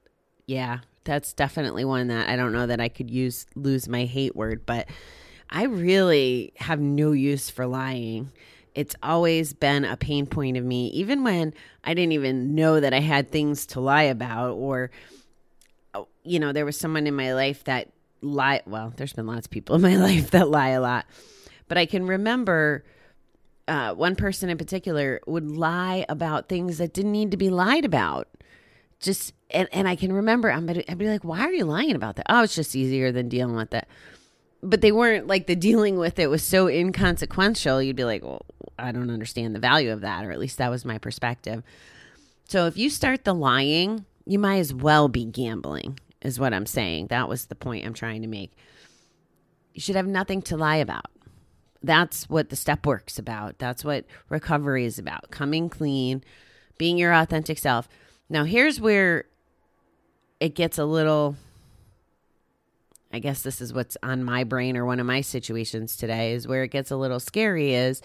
Yeah, 0.45 0.79
that's 1.03 1.33
definitely 1.33 1.85
one 1.85 2.07
that 2.07 2.29
I 2.29 2.35
don't 2.35 2.53
know 2.53 2.67
that 2.67 2.79
I 2.79 2.89
could 2.89 3.09
use 3.09 3.45
lose 3.55 3.87
my 3.87 4.05
hate 4.05 4.35
word, 4.35 4.65
but 4.65 4.89
I 5.49 5.63
really 5.63 6.53
have 6.57 6.79
no 6.79 7.11
use 7.11 7.49
for 7.49 7.65
lying. 7.65 8.31
It's 8.75 8.95
always 9.01 9.53
been 9.53 9.83
a 9.83 9.97
pain 9.97 10.25
point 10.25 10.57
of 10.57 10.63
me, 10.63 10.87
even 10.87 11.23
when 11.23 11.53
I 11.83 11.93
didn't 11.93 12.11
even 12.11 12.53
know 12.53 12.79
that 12.79 12.93
I 12.93 12.99
had 12.99 13.31
things 13.31 13.65
to 13.67 13.79
lie 13.79 14.03
about, 14.03 14.53
or, 14.53 14.91
oh, 15.93 16.07
you 16.23 16.39
know, 16.39 16.53
there 16.53 16.65
was 16.65 16.77
someone 16.77 17.07
in 17.07 17.15
my 17.15 17.33
life 17.33 17.63
that 17.63 17.89
lie. 18.21 18.61
Well, 18.65 18.93
there's 18.95 19.13
been 19.13 19.27
lots 19.27 19.47
of 19.47 19.51
people 19.51 19.75
in 19.75 19.81
my 19.81 19.95
life 19.97 20.31
that 20.31 20.49
lie 20.49 20.69
a 20.69 20.81
lot, 20.81 21.05
but 21.67 21.77
I 21.77 21.85
can 21.85 22.05
remember 22.05 22.83
uh, 23.67 23.93
one 23.93 24.15
person 24.15 24.49
in 24.49 24.57
particular 24.57 25.21
would 25.27 25.49
lie 25.49 26.05
about 26.09 26.49
things 26.49 26.79
that 26.79 26.93
didn't 26.93 27.11
need 27.11 27.31
to 27.31 27.37
be 27.37 27.49
lied 27.49 27.85
about. 27.85 28.27
Just 28.99 29.33
and, 29.51 29.69
and 29.71 29.87
I 29.87 29.95
can 29.95 30.11
remember 30.11 30.51
I'm 30.51 30.69
I'd 30.69 30.97
be 30.97 31.07
like, 31.07 31.23
why 31.23 31.41
are 31.41 31.51
you 31.51 31.65
lying 31.65 31.95
about 31.95 32.15
that? 32.17 32.25
Oh, 32.29 32.43
it's 32.43 32.55
just 32.55 32.75
easier 32.75 33.11
than 33.11 33.29
dealing 33.29 33.55
with 33.55 33.73
it. 33.73 33.87
But 34.61 34.81
they 34.81 34.91
weren't 34.91 35.27
like 35.27 35.47
the 35.47 35.55
dealing 35.55 35.97
with 35.97 36.19
it 36.19 36.27
was 36.27 36.43
so 36.43 36.67
inconsequential. 36.67 37.81
You'd 37.81 37.95
be 37.95 38.03
like, 38.03 38.23
well, 38.23 38.45
I 38.77 38.91
don't 38.91 39.09
understand 39.09 39.55
the 39.55 39.59
value 39.59 39.91
of 39.91 40.01
that, 40.01 40.25
or 40.25 40.31
at 40.31 40.39
least 40.39 40.57
that 40.57 40.69
was 40.69 40.83
my 40.83 40.97
perspective. 40.97 41.63
So 42.49 42.65
if 42.65 42.77
you 42.77 42.89
start 42.89 43.23
the 43.23 43.33
lying, 43.33 44.05
you 44.25 44.39
might 44.39 44.57
as 44.57 44.73
well 44.73 45.07
be 45.07 45.23
gambling 45.23 45.97
is 46.21 46.39
what 46.39 46.53
I'm 46.53 46.65
saying. 46.65 47.07
That 47.07 47.29
was 47.29 47.45
the 47.45 47.55
point 47.55 47.85
I'm 47.85 47.93
trying 47.93 48.21
to 48.21 48.27
make. 48.27 48.51
You 49.73 49.81
should 49.81 49.95
have 49.95 50.07
nothing 50.07 50.41
to 50.43 50.57
lie 50.57 50.77
about. 50.77 51.05
That's 51.81 52.29
what 52.29 52.49
the 52.49 52.55
step 52.55 52.85
work's 52.85 53.17
about. 53.17 53.57
That's 53.59 53.85
what 53.85 54.05
recovery 54.27 54.85
is 54.85 54.99
about. 54.99 55.31
Coming 55.31 55.69
clean, 55.69 56.23
being 56.77 56.97
your 56.97 57.13
authentic 57.13 57.57
self. 57.57 57.87
Now, 58.29 58.43
here's 58.43 58.81
where 58.81 59.25
it 60.39 60.55
gets 60.55 60.77
a 60.77 60.85
little 60.85 61.35
I 63.11 63.19
guess 63.19 63.41
this 63.41 63.59
is 63.59 63.73
what's 63.73 63.97
on 64.03 64.23
my 64.23 64.43
brain 64.43 64.77
or 64.77 64.85
one 64.85 64.99
of 64.99 65.05
my 65.05 65.21
situations 65.21 65.95
today 65.95 66.33
is 66.33 66.47
where 66.47 66.63
it 66.63 66.69
gets 66.69 66.91
a 66.91 66.95
little 66.95 67.19
scary 67.19 67.73
is 67.73 68.03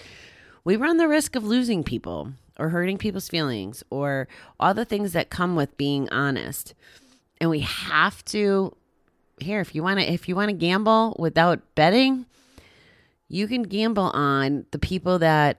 we 0.65 0.77
run 0.77 0.97
the 0.97 1.09
risk 1.09 1.37
of 1.37 1.45
losing 1.45 1.85
people 1.85 2.33
or 2.59 2.71
hurting 2.71 2.97
people's 2.97 3.29
feelings 3.29 3.85
or 3.91 4.29
all 4.59 4.73
the 4.73 4.87
things 4.87 5.13
that 5.13 5.29
come 5.29 5.57
with 5.57 5.77
being 5.77 6.09
honest 6.09 6.73
and 7.41 7.51
we 7.51 7.61
have 7.61 8.25
to 8.25 8.75
here 9.41 9.61
if 9.61 9.75
you 9.75 9.83
want 9.83 9.99
to 9.99 10.13
if 10.13 10.29
you 10.29 10.37
want 10.37 10.49
to 10.49 10.57
gamble 10.57 11.17
without 11.19 11.61
betting 11.75 12.27
you 13.29 13.49
can 13.49 13.63
gamble 13.63 14.11
on 14.11 14.67
the 14.71 14.79
people 14.79 15.19
that 15.19 15.59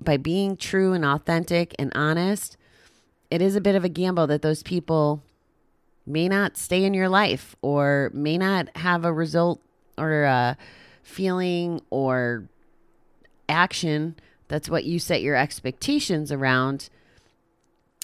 by 0.00 0.16
being 0.16 0.56
true 0.56 0.92
and 0.92 1.04
authentic 1.04 1.74
and 1.78 1.92
honest, 1.94 2.56
it 3.30 3.40
is 3.40 3.56
a 3.56 3.60
bit 3.60 3.74
of 3.74 3.84
a 3.84 3.88
gamble 3.88 4.26
that 4.26 4.42
those 4.42 4.62
people 4.62 5.22
may 6.06 6.28
not 6.28 6.56
stay 6.56 6.84
in 6.84 6.94
your 6.94 7.08
life 7.08 7.56
or 7.62 8.10
may 8.12 8.38
not 8.38 8.68
have 8.76 9.04
a 9.04 9.12
result 9.12 9.60
or 9.98 10.24
a 10.24 10.56
feeling 11.02 11.80
or 11.90 12.48
action 13.48 14.14
that's 14.48 14.68
what 14.68 14.84
you 14.84 14.98
set 14.98 15.22
your 15.22 15.34
expectations 15.34 16.30
around 16.30 16.88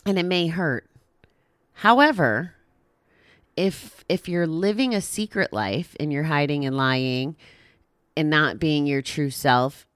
and 0.04 0.18
it 0.18 0.24
may 0.24 0.48
hurt. 0.48 0.88
However 1.74 2.54
if 3.56 4.04
if 4.08 4.28
you're 4.28 4.46
living 4.46 4.94
a 4.94 5.00
secret 5.00 5.52
life 5.52 5.96
and 6.00 6.12
you're 6.12 6.24
hiding 6.24 6.64
and 6.64 6.76
lying 6.76 7.36
and 8.16 8.30
not 8.30 8.58
being 8.58 8.86
your 8.86 9.02
true 9.02 9.30
self 9.30 9.86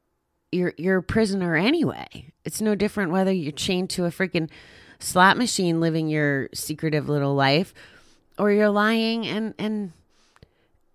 you're 0.52 0.75
you're 0.76 0.98
a 0.98 1.02
prisoner 1.02 1.56
anyway 1.56 2.32
it's 2.44 2.60
no 2.60 2.75
different 2.75 3.10
whether 3.10 3.32
you're 3.32 3.52
chained 3.52 3.90
to 3.90 4.04
a 4.04 4.10
freaking 4.10 4.48
slot 4.98 5.36
machine 5.36 5.80
living 5.80 6.08
your 6.08 6.48
secretive 6.54 7.08
little 7.08 7.34
life 7.34 7.75
or 8.38 8.50
you're 8.50 8.70
lying 8.70 9.26
and 9.26 9.54
and 9.58 9.92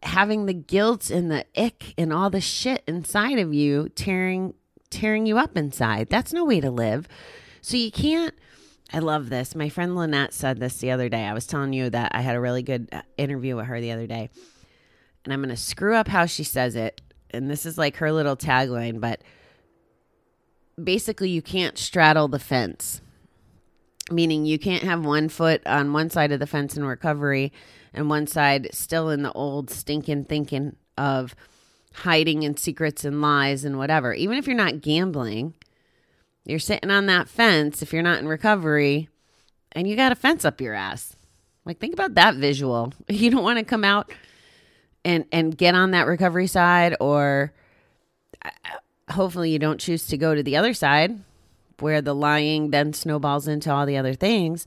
having 0.03 0.45
the 0.45 0.53
guilt 0.53 1.09
and 1.09 1.29
the 1.31 1.45
ick 1.55 1.93
and 1.97 2.11
all 2.11 2.29
the 2.29 2.41
shit 2.41 2.83
inside 2.87 3.37
of 3.37 3.53
you 3.53 3.89
tearing 3.89 4.53
tearing 4.91 5.25
you 5.25 5.39
up 5.39 5.57
inside. 5.57 6.09
That's 6.09 6.33
no 6.33 6.45
way 6.45 6.59
to 6.59 6.69
live. 6.69 7.07
So 7.61 7.77
you 7.77 7.91
can't 7.91 8.35
I 8.93 8.99
love 8.99 9.29
this. 9.29 9.55
My 9.55 9.69
friend 9.69 9.95
Lynette 9.95 10.33
said 10.33 10.59
this 10.59 10.77
the 10.77 10.91
other 10.91 11.09
day. 11.09 11.25
I 11.25 11.33
was 11.33 11.47
telling 11.47 11.73
you 11.73 11.89
that 11.89 12.11
I 12.13 12.21
had 12.21 12.35
a 12.35 12.41
really 12.41 12.63
good 12.63 12.89
uh, 12.91 13.01
interview 13.17 13.55
with 13.55 13.65
her 13.65 13.79
the 13.79 13.91
other 13.91 14.07
day. 14.07 14.29
And 15.23 15.33
I'm 15.33 15.41
going 15.41 15.49
to 15.49 15.57
screw 15.57 15.95
up 15.95 16.07
how 16.07 16.25
she 16.25 16.43
says 16.43 16.75
it. 16.75 17.01
And 17.29 17.49
this 17.49 17.65
is 17.65 17.77
like 17.77 17.97
her 17.97 18.11
little 18.11 18.35
tagline, 18.35 18.99
but 18.99 19.21
basically 20.81 21.29
you 21.29 21.41
can't 21.41 21.77
straddle 21.77 22.27
the 22.27 22.39
fence 22.39 23.01
meaning 24.11 24.45
you 24.45 24.59
can't 24.59 24.83
have 24.83 25.05
one 25.05 25.29
foot 25.29 25.65
on 25.65 25.93
one 25.93 26.09
side 26.09 26.31
of 26.31 26.39
the 26.39 26.47
fence 26.47 26.75
in 26.75 26.83
recovery 26.83 27.51
and 27.93 28.09
one 28.09 28.27
side 28.27 28.67
still 28.71 29.09
in 29.09 29.23
the 29.23 29.31
old 29.33 29.69
stinking 29.69 30.25
thinking 30.25 30.75
of 30.97 31.35
hiding 31.93 32.43
and 32.43 32.57
secrets 32.59 33.03
and 33.03 33.21
lies 33.21 33.65
and 33.65 33.77
whatever. 33.77 34.13
Even 34.13 34.37
if 34.37 34.47
you're 34.47 34.55
not 34.55 34.81
gambling, 34.81 35.53
you're 36.45 36.59
sitting 36.59 36.91
on 36.91 37.05
that 37.05 37.29
fence 37.29 37.81
if 37.81 37.93
you're 37.93 38.01
not 38.01 38.19
in 38.19 38.27
recovery 38.27 39.09
and 39.71 39.87
you 39.87 39.95
got 39.95 40.11
a 40.11 40.15
fence 40.15 40.43
up 40.45 40.61
your 40.61 40.73
ass. 40.73 41.15
Like 41.65 41.79
think 41.79 41.93
about 41.93 42.15
that 42.15 42.35
visual. 42.35 42.93
You 43.09 43.29
don't 43.29 43.43
want 43.43 43.59
to 43.59 43.65
come 43.65 43.83
out 43.83 44.11
and 45.03 45.25
and 45.31 45.57
get 45.57 45.75
on 45.75 45.91
that 45.91 46.07
recovery 46.07 46.47
side 46.47 46.95
or 46.99 47.53
uh, 48.43 48.49
hopefully 49.11 49.51
you 49.51 49.59
don't 49.59 49.79
choose 49.79 50.07
to 50.07 50.17
go 50.17 50.35
to 50.35 50.43
the 50.43 50.57
other 50.57 50.73
side 50.73 51.19
where 51.79 52.01
the 52.01 52.15
lying 52.15 52.71
then 52.71 52.93
snowballs 52.93 53.47
into 53.47 53.71
all 53.71 53.85
the 53.85 53.97
other 53.97 54.13
things. 54.13 54.65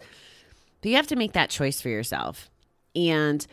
But 0.80 0.90
you 0.90 0.96
have 0.96 1.06
to 1.08 1.16
make 1.16 1.32
that 1.32 1.50
choice 1.50 1.80
for 1.80 1.88
yourself. 1.88 2.50
And 2.94 3.46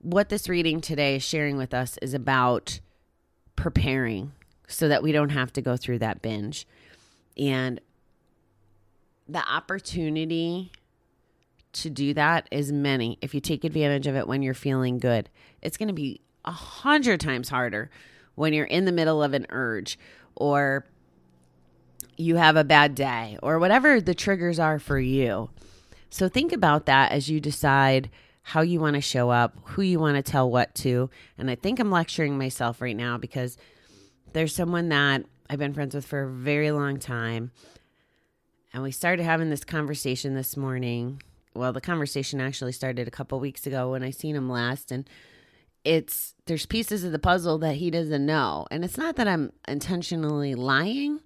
what 0.00 0.28
this 0.28 0.48
reading 0.48 0.80
today 0.80 1.16
is 1.16 1.22
sharing 1.22 1.56
with 1.56 1.72
us 1.72 1.98
is 2.02 2.14
about 2.14 2.80
preparing 3.56 4.32
so 4.68 4.88
that 4.88 5.02
we 5.02 5.12
don't 5.12 5.30
have 5.30 5.52
to 5.54 5.62
go 5.62 5.76
through 5.76 5.98
that 6.00 6.22
binge. 6.22 6.66
And 7.38 7.80
the 9.28 9.46
opportunity 9.46 10.72
to 11.74 11.90
do 11.90 12.14
that 12.14 12.48
is 12.50 12.72
many 12.72 13.18
if 13.20 13.34
you 13.34 13.40
take 13.40 13.64
advantage 13.64 14.06
of 14.06 14.16
it 14.16 14.26
when 14.26 14.42
you're 14.42 14.54
feeling 14.54 14.98
good. 14.98 15.28
It's 15.62 15.76
going 15.76 15.88
to 15.88 15.94
be 15.94 16.20
a 16.44 16.50
hundred 16.50 17.20
times 17.20 17.48
harder 17.48 17.90
when 18.34 18.52
you're 18.52 18.64
in 18.64 18.84
the 18.84 18.92
middle 18.92 19.22
of 19.22 19.34
an 19.34 19.46
urge 19.50 19.98
or 20.34 20.86
you 22.16 22.36
have 22.36 22.56
a 22.56 22.64
bad 22.64 22.94
day 22.94 23.38
or 23.42 23.58
whatever 23.58 24.00
the 24.00 24.14
triggers 24.14 24.58
are 24.58 24.78
for 24.78 24.98
you. 24.98 25.50
So 26.10 26.28
think 26.28 26.52
about 26.52 26.86
that 26.86 27.12
as 27.12 27.28
you 27.28 27.40
decide 27.40 28.10
how 28.42 28.62
you 28.62 28.80
want 28.80 28.94
to 28.94 29.00
show 29.00 29.30
up, 29.30 29.58
who 29.62 29.82
you 29.82 30.00
want 30.00 30.16
to 30.16 30.22
tell 30.22 30.50
what 30.50 30.74
to. 30.76 31.10
And 31.36 31.50
I 31.50 31.54
think 31.54 31.78
I'm 31.78 31.90
lecturing 31.90 32.38
myself 32.38 32.80
right 32.80 32.96
now 32.96 33.18
because 33.18 33.58
there's 34.32 34.54
someone 34.54 34.88
that 34.88 35.24
I've 35.50 35.58
been 35.58 35.74
friends 35.74 35.94
with 35.94 36.06
for 36.06 36.22
a 36.22 36.30
very 36.30 36.70
long 36.70 36.98
time. 36.98 37.52
And 38.72 38.82
we 38.82 38.90
started 38.90 39.22
having 39.24 39.50
this 39.50 39.64
conversation 39.64 40.34
this 40.34 40.56
morning. 40.56 41.22
Well, 41.54 41.72
the 41.72 41.80
conversation 41.80 42.40
actually 42.40 42.72
started 42.72 43.08
a 43.08 43.10
couple 43.10 43.40
weeks 43.40 43.66
ago 43.66 43.92
when 43.92 44.02
I 44.02 44.10
seen 44.10 44.36
him 44.36 44.48
last 44.48 44.92
and 44.92 45.08
it's 45.84 46.34
there's 46.46 46.66
pieces 46.66 47.04
of 47.04 47.12
the 47.12 47.18
puzzle 47.18 47.58
that 47.58 47.76
he 47.76 47.90
doesn't 47.90 48.26
know. 48.26 48.66
And 48.70 48.84
it's 48.84 48.98
not 48.98 49.16
that 49.16 49.28
I'm 49.28 49.52
intentionally 49.66 50.54
lying. 50.54 51.20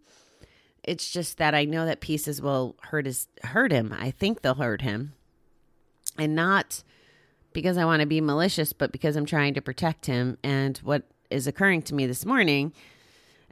It's 0.85 1.11
just 1.11 1.39
that 1.39 1.55
I 1.55 1.65
know 1.65 1.87
that 1.87 2.01
pieces 2.01 2.41
will 2.41 2.77
hurt 2.83 3.07
his 3.07 3.29
hurt 3.43 3.73
him. 3.73 3.95
I 3.99 4.11
think 4.11 4.43
they'll 4.43 4.55
hurt 4.55 4.83
him. 4.83 5.15
And 6.19 6.35
not 6.35 6.83
because 7.53 7.77
I 7.77 7.85
want 7.85 8.01
to 8.01 8.07
be 8.07 8.21
malicious, 8.21 8.73
but 8.73 8.93
because 8.93 9.17
I'm 9.17 9.27
trying 9.27 9.55
to 9.55 9.63
protect 9.63 10.07
him. 10.07 10.39
And 10.43 10.79
what 10.79 11.05
is 11.31 11.47
occurring 11.47 11.83
to 11.83 11.95
me 11.95 12.07
this 12.07 12.25
morning, 12.25 12.73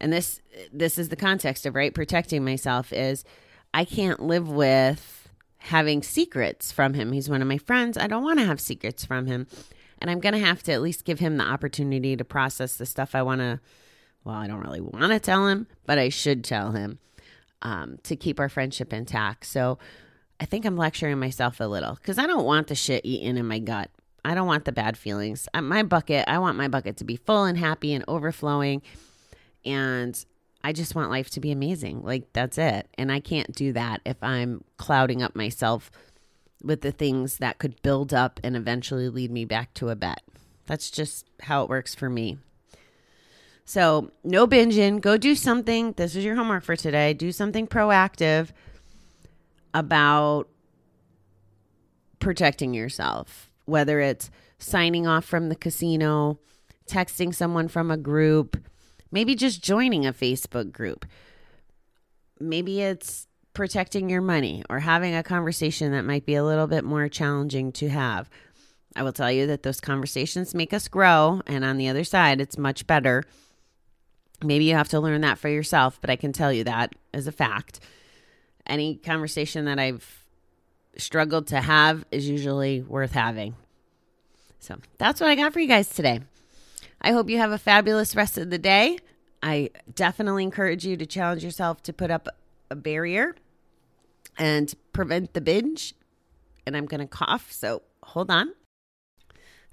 and 0.01 0.13
this 0.13 0.41
this 0.73 0.99
is 0.99 1.09
the 1.09 1.17
context 1.17 1.67
of 1.67 1.75
right 1.75 1.95
protecting 1.95 2.45
myself 2.45 2.93
is 2.93 3.25
I 3.73 3.85
can't 3.85 4.21
live 4.21 4.49
with 4.49 5.29
having 5.59 6.03
secrets 6.03 6.73
from 6.73 6.95
him. 6.95 7.13
He's 7.13 7.29
one 7.29 7.43
of 7.43 7.49
my 7.49 7.59
friends. 7.59 7.99
I 7.99 8.07
don't 8.07 8.25
want 8.25 8.39
to 8.39 8.47
have 8.47 8.61
secrets 8.61 9.05
from 9.05 9.27
him. 9.27 9.47
And 9.99 10.11
I'm 10.11 10.21
going 10.21 10.33
to 10.33 10.39
have 10.39 10.63
to 10.63 10.73
at 10.73 10.81
least 10.81 11.05
give 11.05 11.21
him 11.21 11.37
the 11.37 11.45
opportunity 11.45 12.17
to 12.17 12.25
process 12.25 12.77
the 12.77 12.87
stuff 12.87 13.15
I 13.15 13.23
want 13.23 13.43
to 13.43 13.61
well, 14.25 14.37
I 14.37 14.47
don't 14.47 14.61
really 14.61 14.81
want 14.81 15.13
to 15.13 15.19
tell 15.19 15.47
him, 15.49 15.67
but 15.87 15.99
I 15.99 16.09
should 16.11 16.45
tell 16.45 16.73
him 16.73 16.99
um, 17.63 17.99
to 18.03 18.17
keep 18.17 18.39
our 18.39 18.49
friendship 18.49 18.93
intact. 18.93 19.47
So 19.47 19.79
I 20.39 20.45
think 20.45 20.65
I'm 20.65 20.77
lecturing 20.77 21.19
myself 21.19 21.61
a 21.61 21.65
little 21.65 21.95
because 21.95 22.19
I 22.19 22.27
don't 22.27 22.45
want 22.45 22.67
the 22.67 22.75
shit 22.75 23.05
eaten 23.05 23.37
in 23.37 23.47
my 23.47 23.59
gut. 23.59 23.91
I 24.25 24.35
don't 24.35 24.47
want 24.47 24.67
the 24.67 24.73
bad 24.73 24.99
feelings. 24.99 25.49
My 25.55 25.83
bucket, 25.83 26.27
I 26.29 26.39
want 26.39 26.59
my 26.59 26.69
bucket 26.69 26.99
to 26.99 27.05
be 27.05 27.17
full 27.17 27.45
and 27.45 27.57
happy 27.57 27.95
and 27.95 28.05
overflowing. 28.07 28.83
And 29.65 30.25
I 30.63 30.73
just 30.73 30.95
want 30.95 31.11
life 31.11 31.31
to 31.31 31.41
be 31.41 31.51
amazing. 31.51 32.03
Like, 32.03 32.33
that's 32.33 32.59
it. 32.59 32.89
And 32.99 33.11
I 33.11 33.21
can't 33.21 33.55
do 33.55 33.73
that 33.73 34.01
if 34.05 34.23
I'm 34.23 34.65
clouding 34.77 35.23
up 35.23 35.35
myself 35.35 35.91
with 36.63 36.83
the 36.83 36.93
things 36.93 37.39
that 37.39 37.59
could 37.59 37.81
build 37.83 38.13
up 38.13 38.39
and 38.45 38.57
eventually 38.57 39.09
lead 39.09 39.31
me 39.31 39.45
back 39.45 39.73
to 39.75 39.89
a 39.89 39.97
bet. 39.97 40.23
That's 40.67 40.91
just 40.91 41.27
how 41.43 41.63
it 41.63 41.71
works 41.71 41.95
for 41.95 42.11
me. 42.11 42.39
So, 43.65 44.11
no 44.25 44.47
binging. 44.47 45.01
Go 45.01 45.17
do 45.17 45.35
something. 45.35 45.93
This 45.93 46.17
is 46.17 46.25
your 46.25 46.35
homework 46.35 46.65
for 46.65 46.77
today. 46.77 47.15
Do 47.15 47.33
something 47.33 47.67
proactive 47.67 48.49
about 49.73 50.49
protecting 52.19 52.75
yourself, 52.75 53.51
whether 53.65 54.01
it's 54.01 54.31
signing 54.59 55.07
off 55.07 55.25
from 55.25 55.49
the 55.49 55.57
casino, 55.57 56.39
texting 56.87 57.35
someone 57.35 57.69
from 57.69 57.91
a 57.91 57.97
group, 57.97 58.57
maybe 59.11 59.35
just 59.35 59.63
joining 59.63 60.07
a 60.07 60.13
Facebook 60.13 60.73
group. 60.73 61.07
Maybe 62.39 62.81
it's 62.81 63.27
protecting 63.53 64.09
your 64.09 64.23
money 64.23 64.63
or 64.71 64.79
having 64.79 65.15
a 65.15 65.23
conversation 65.23 65.93
that 65.93 66.05
might 66.05 66.25
be 66.25 66.35
a 66.35 66.45
little 66.45 66.67
bit 66.67 66.85
more 66.85 67.09
challenging 67.09 67.73
to 67.73 67.89
have. 67.89 68.31
I 68.97 69.03
will 69.03 69.13
tell 69.13 69.31
you 69.31 69.47
that 69.49 69.63
those 69.63 69.81
conversations 69.81 70.55
make 70.55 70.73
us 70.73 70.89
grow, 70.89 71.43
and 71.47 71.65
on 71.65 71.77
the 71.77 71.89
other 71.89 72.05
side, 72.05 72.41
it's 72.41 72.59
much 72.59 72.87
better 72.87 73.25
Maybe 74.43 74.65
you 74.65 74.75
have 74.75 74.89
to 74.91 75.01
learn 75.01 75.21
that 75.21 75.39
for 75.39 75.49
yourself, 75.49 76.01
but 76.01 76.09
I 76.09 76.17
can 76.17 76.33
tell 76.33 76.53
you 76.53 76.65
that 76.65 76.95
as 77.13 77.27
a 77.27 77.33
fact. 77.33 77.81
Any 78.67 78.97
conversation 78.97 79.67
that 79.67 79.79
I've 79.79 80.25
struggled 80.97 81.49
to 81.49 81.61
have 81.61 82.05
is 82.11 82.29
usually 82.29 82.83
worth 82.83 83.13
having. 83.13 83.55
So 84.59 84.79
that's 84.99 85.21
what 85.21 85.29
I 85.29 85.35
got 85.35 85.53
for 85.53 85.61
you 85.61 85.69
guys 85.69 85.89
today. 85.89 86.21
I 87.01 87.13
hope 87.13 87.31
you 87.31 87.39
have 87.39 87.53
a 87.53 87.59
fabulous 87.59 88.15
rest 88.15 88.39
of 88.39 88.51
the 88.51 88.59
day. 88.59 88.99
I 89.43 89.71
definitely 89.95 90.43
encourage 90.43 90.85
you 90.85 90.97
to 90.97 91.07
challenge 91.07 91.43
yourself 91.43 91.83
to 91.85 91.93
put 91.93 92.11
up 92.11 92.29
a 92.71 92.77
barrier 92.77 93.37
and 94.39 94.73
prevent 94.93 95.35
the 95.35 95.41
binge. 95.41 95.95
And 96.67 96.77
I'm 96.77 96.87
going 96.87 97.01
to 97.01 97.07
cough, 97.07 97.53
so 97.53 97.83
hold 98.03 98.31
on. 98.31 98.53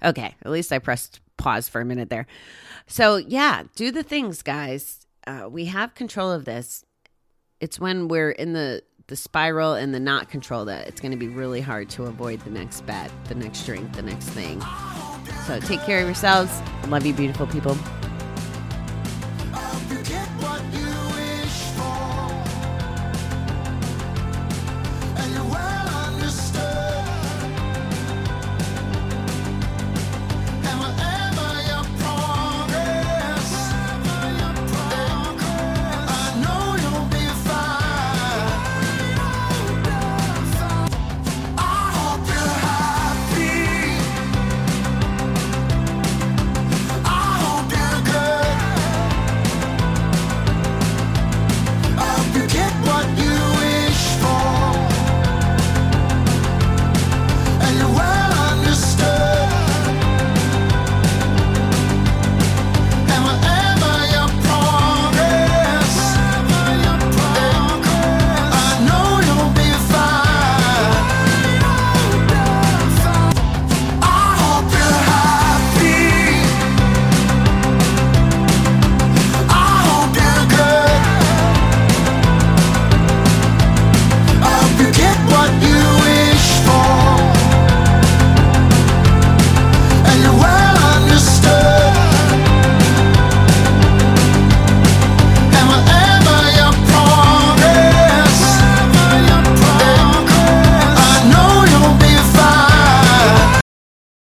Okay, 0.02 0.34
at 0.42 0.50
least 0.50 0.72
I 0.72 0.78
pressed 0.78 1.20
pause 1.36 1.68
for 1.68 1.80
a 1.80 1.84
minute 1.84 2.08
there. 2.08 2.26
So, 2.86 3.16
yeah, 3.16 3.64
do 3.74 3.90
the 3.90 4.02
things, 4.02 4.42
guys. 4.42 5.06
Uh, 5.26 5.48
we 5.50 5.66
have 5.66 5.94
control 5.94 6.30
of 6.32 6.44
this. 6.44 6.84
It's 7.60 7.78
when 7.78 8.08
we're 8.08 8.30
in 8.30 8.52
the 8.52 8.82
the 9.08 9.16
spiral 9.16 9.72
and 9.72 9.94
the 9.94 10.00
not 10.00 10.28
control 10.28 10.66
that 10.66 10.86
it's 10.86 11.00
going 11.00 11.12
to 11.12 11.16
be 11.16 11.28
really 11.28 11.62
hard 11.62 11.88
to 11.88 12.04
avoid 12.04 12.40
the 12.40 12.50
next 12.50 12.82
bet, 12.82 13.10
the 13.24 13.34
next 13.34 13.64
drink, 13.64 13.90
the 13.94 14.02
next 14.02 14.28
thing. 14.28 14.62
So 15.48 15.58
take 15.58 15.80
care 15.80 16.00
of 16.00 16.04
yourselves. 16.04 16.52
Love 16.88 17.06
you, 17.06 17.14
beautiful 17.14 17.46
people. 17.46 17.74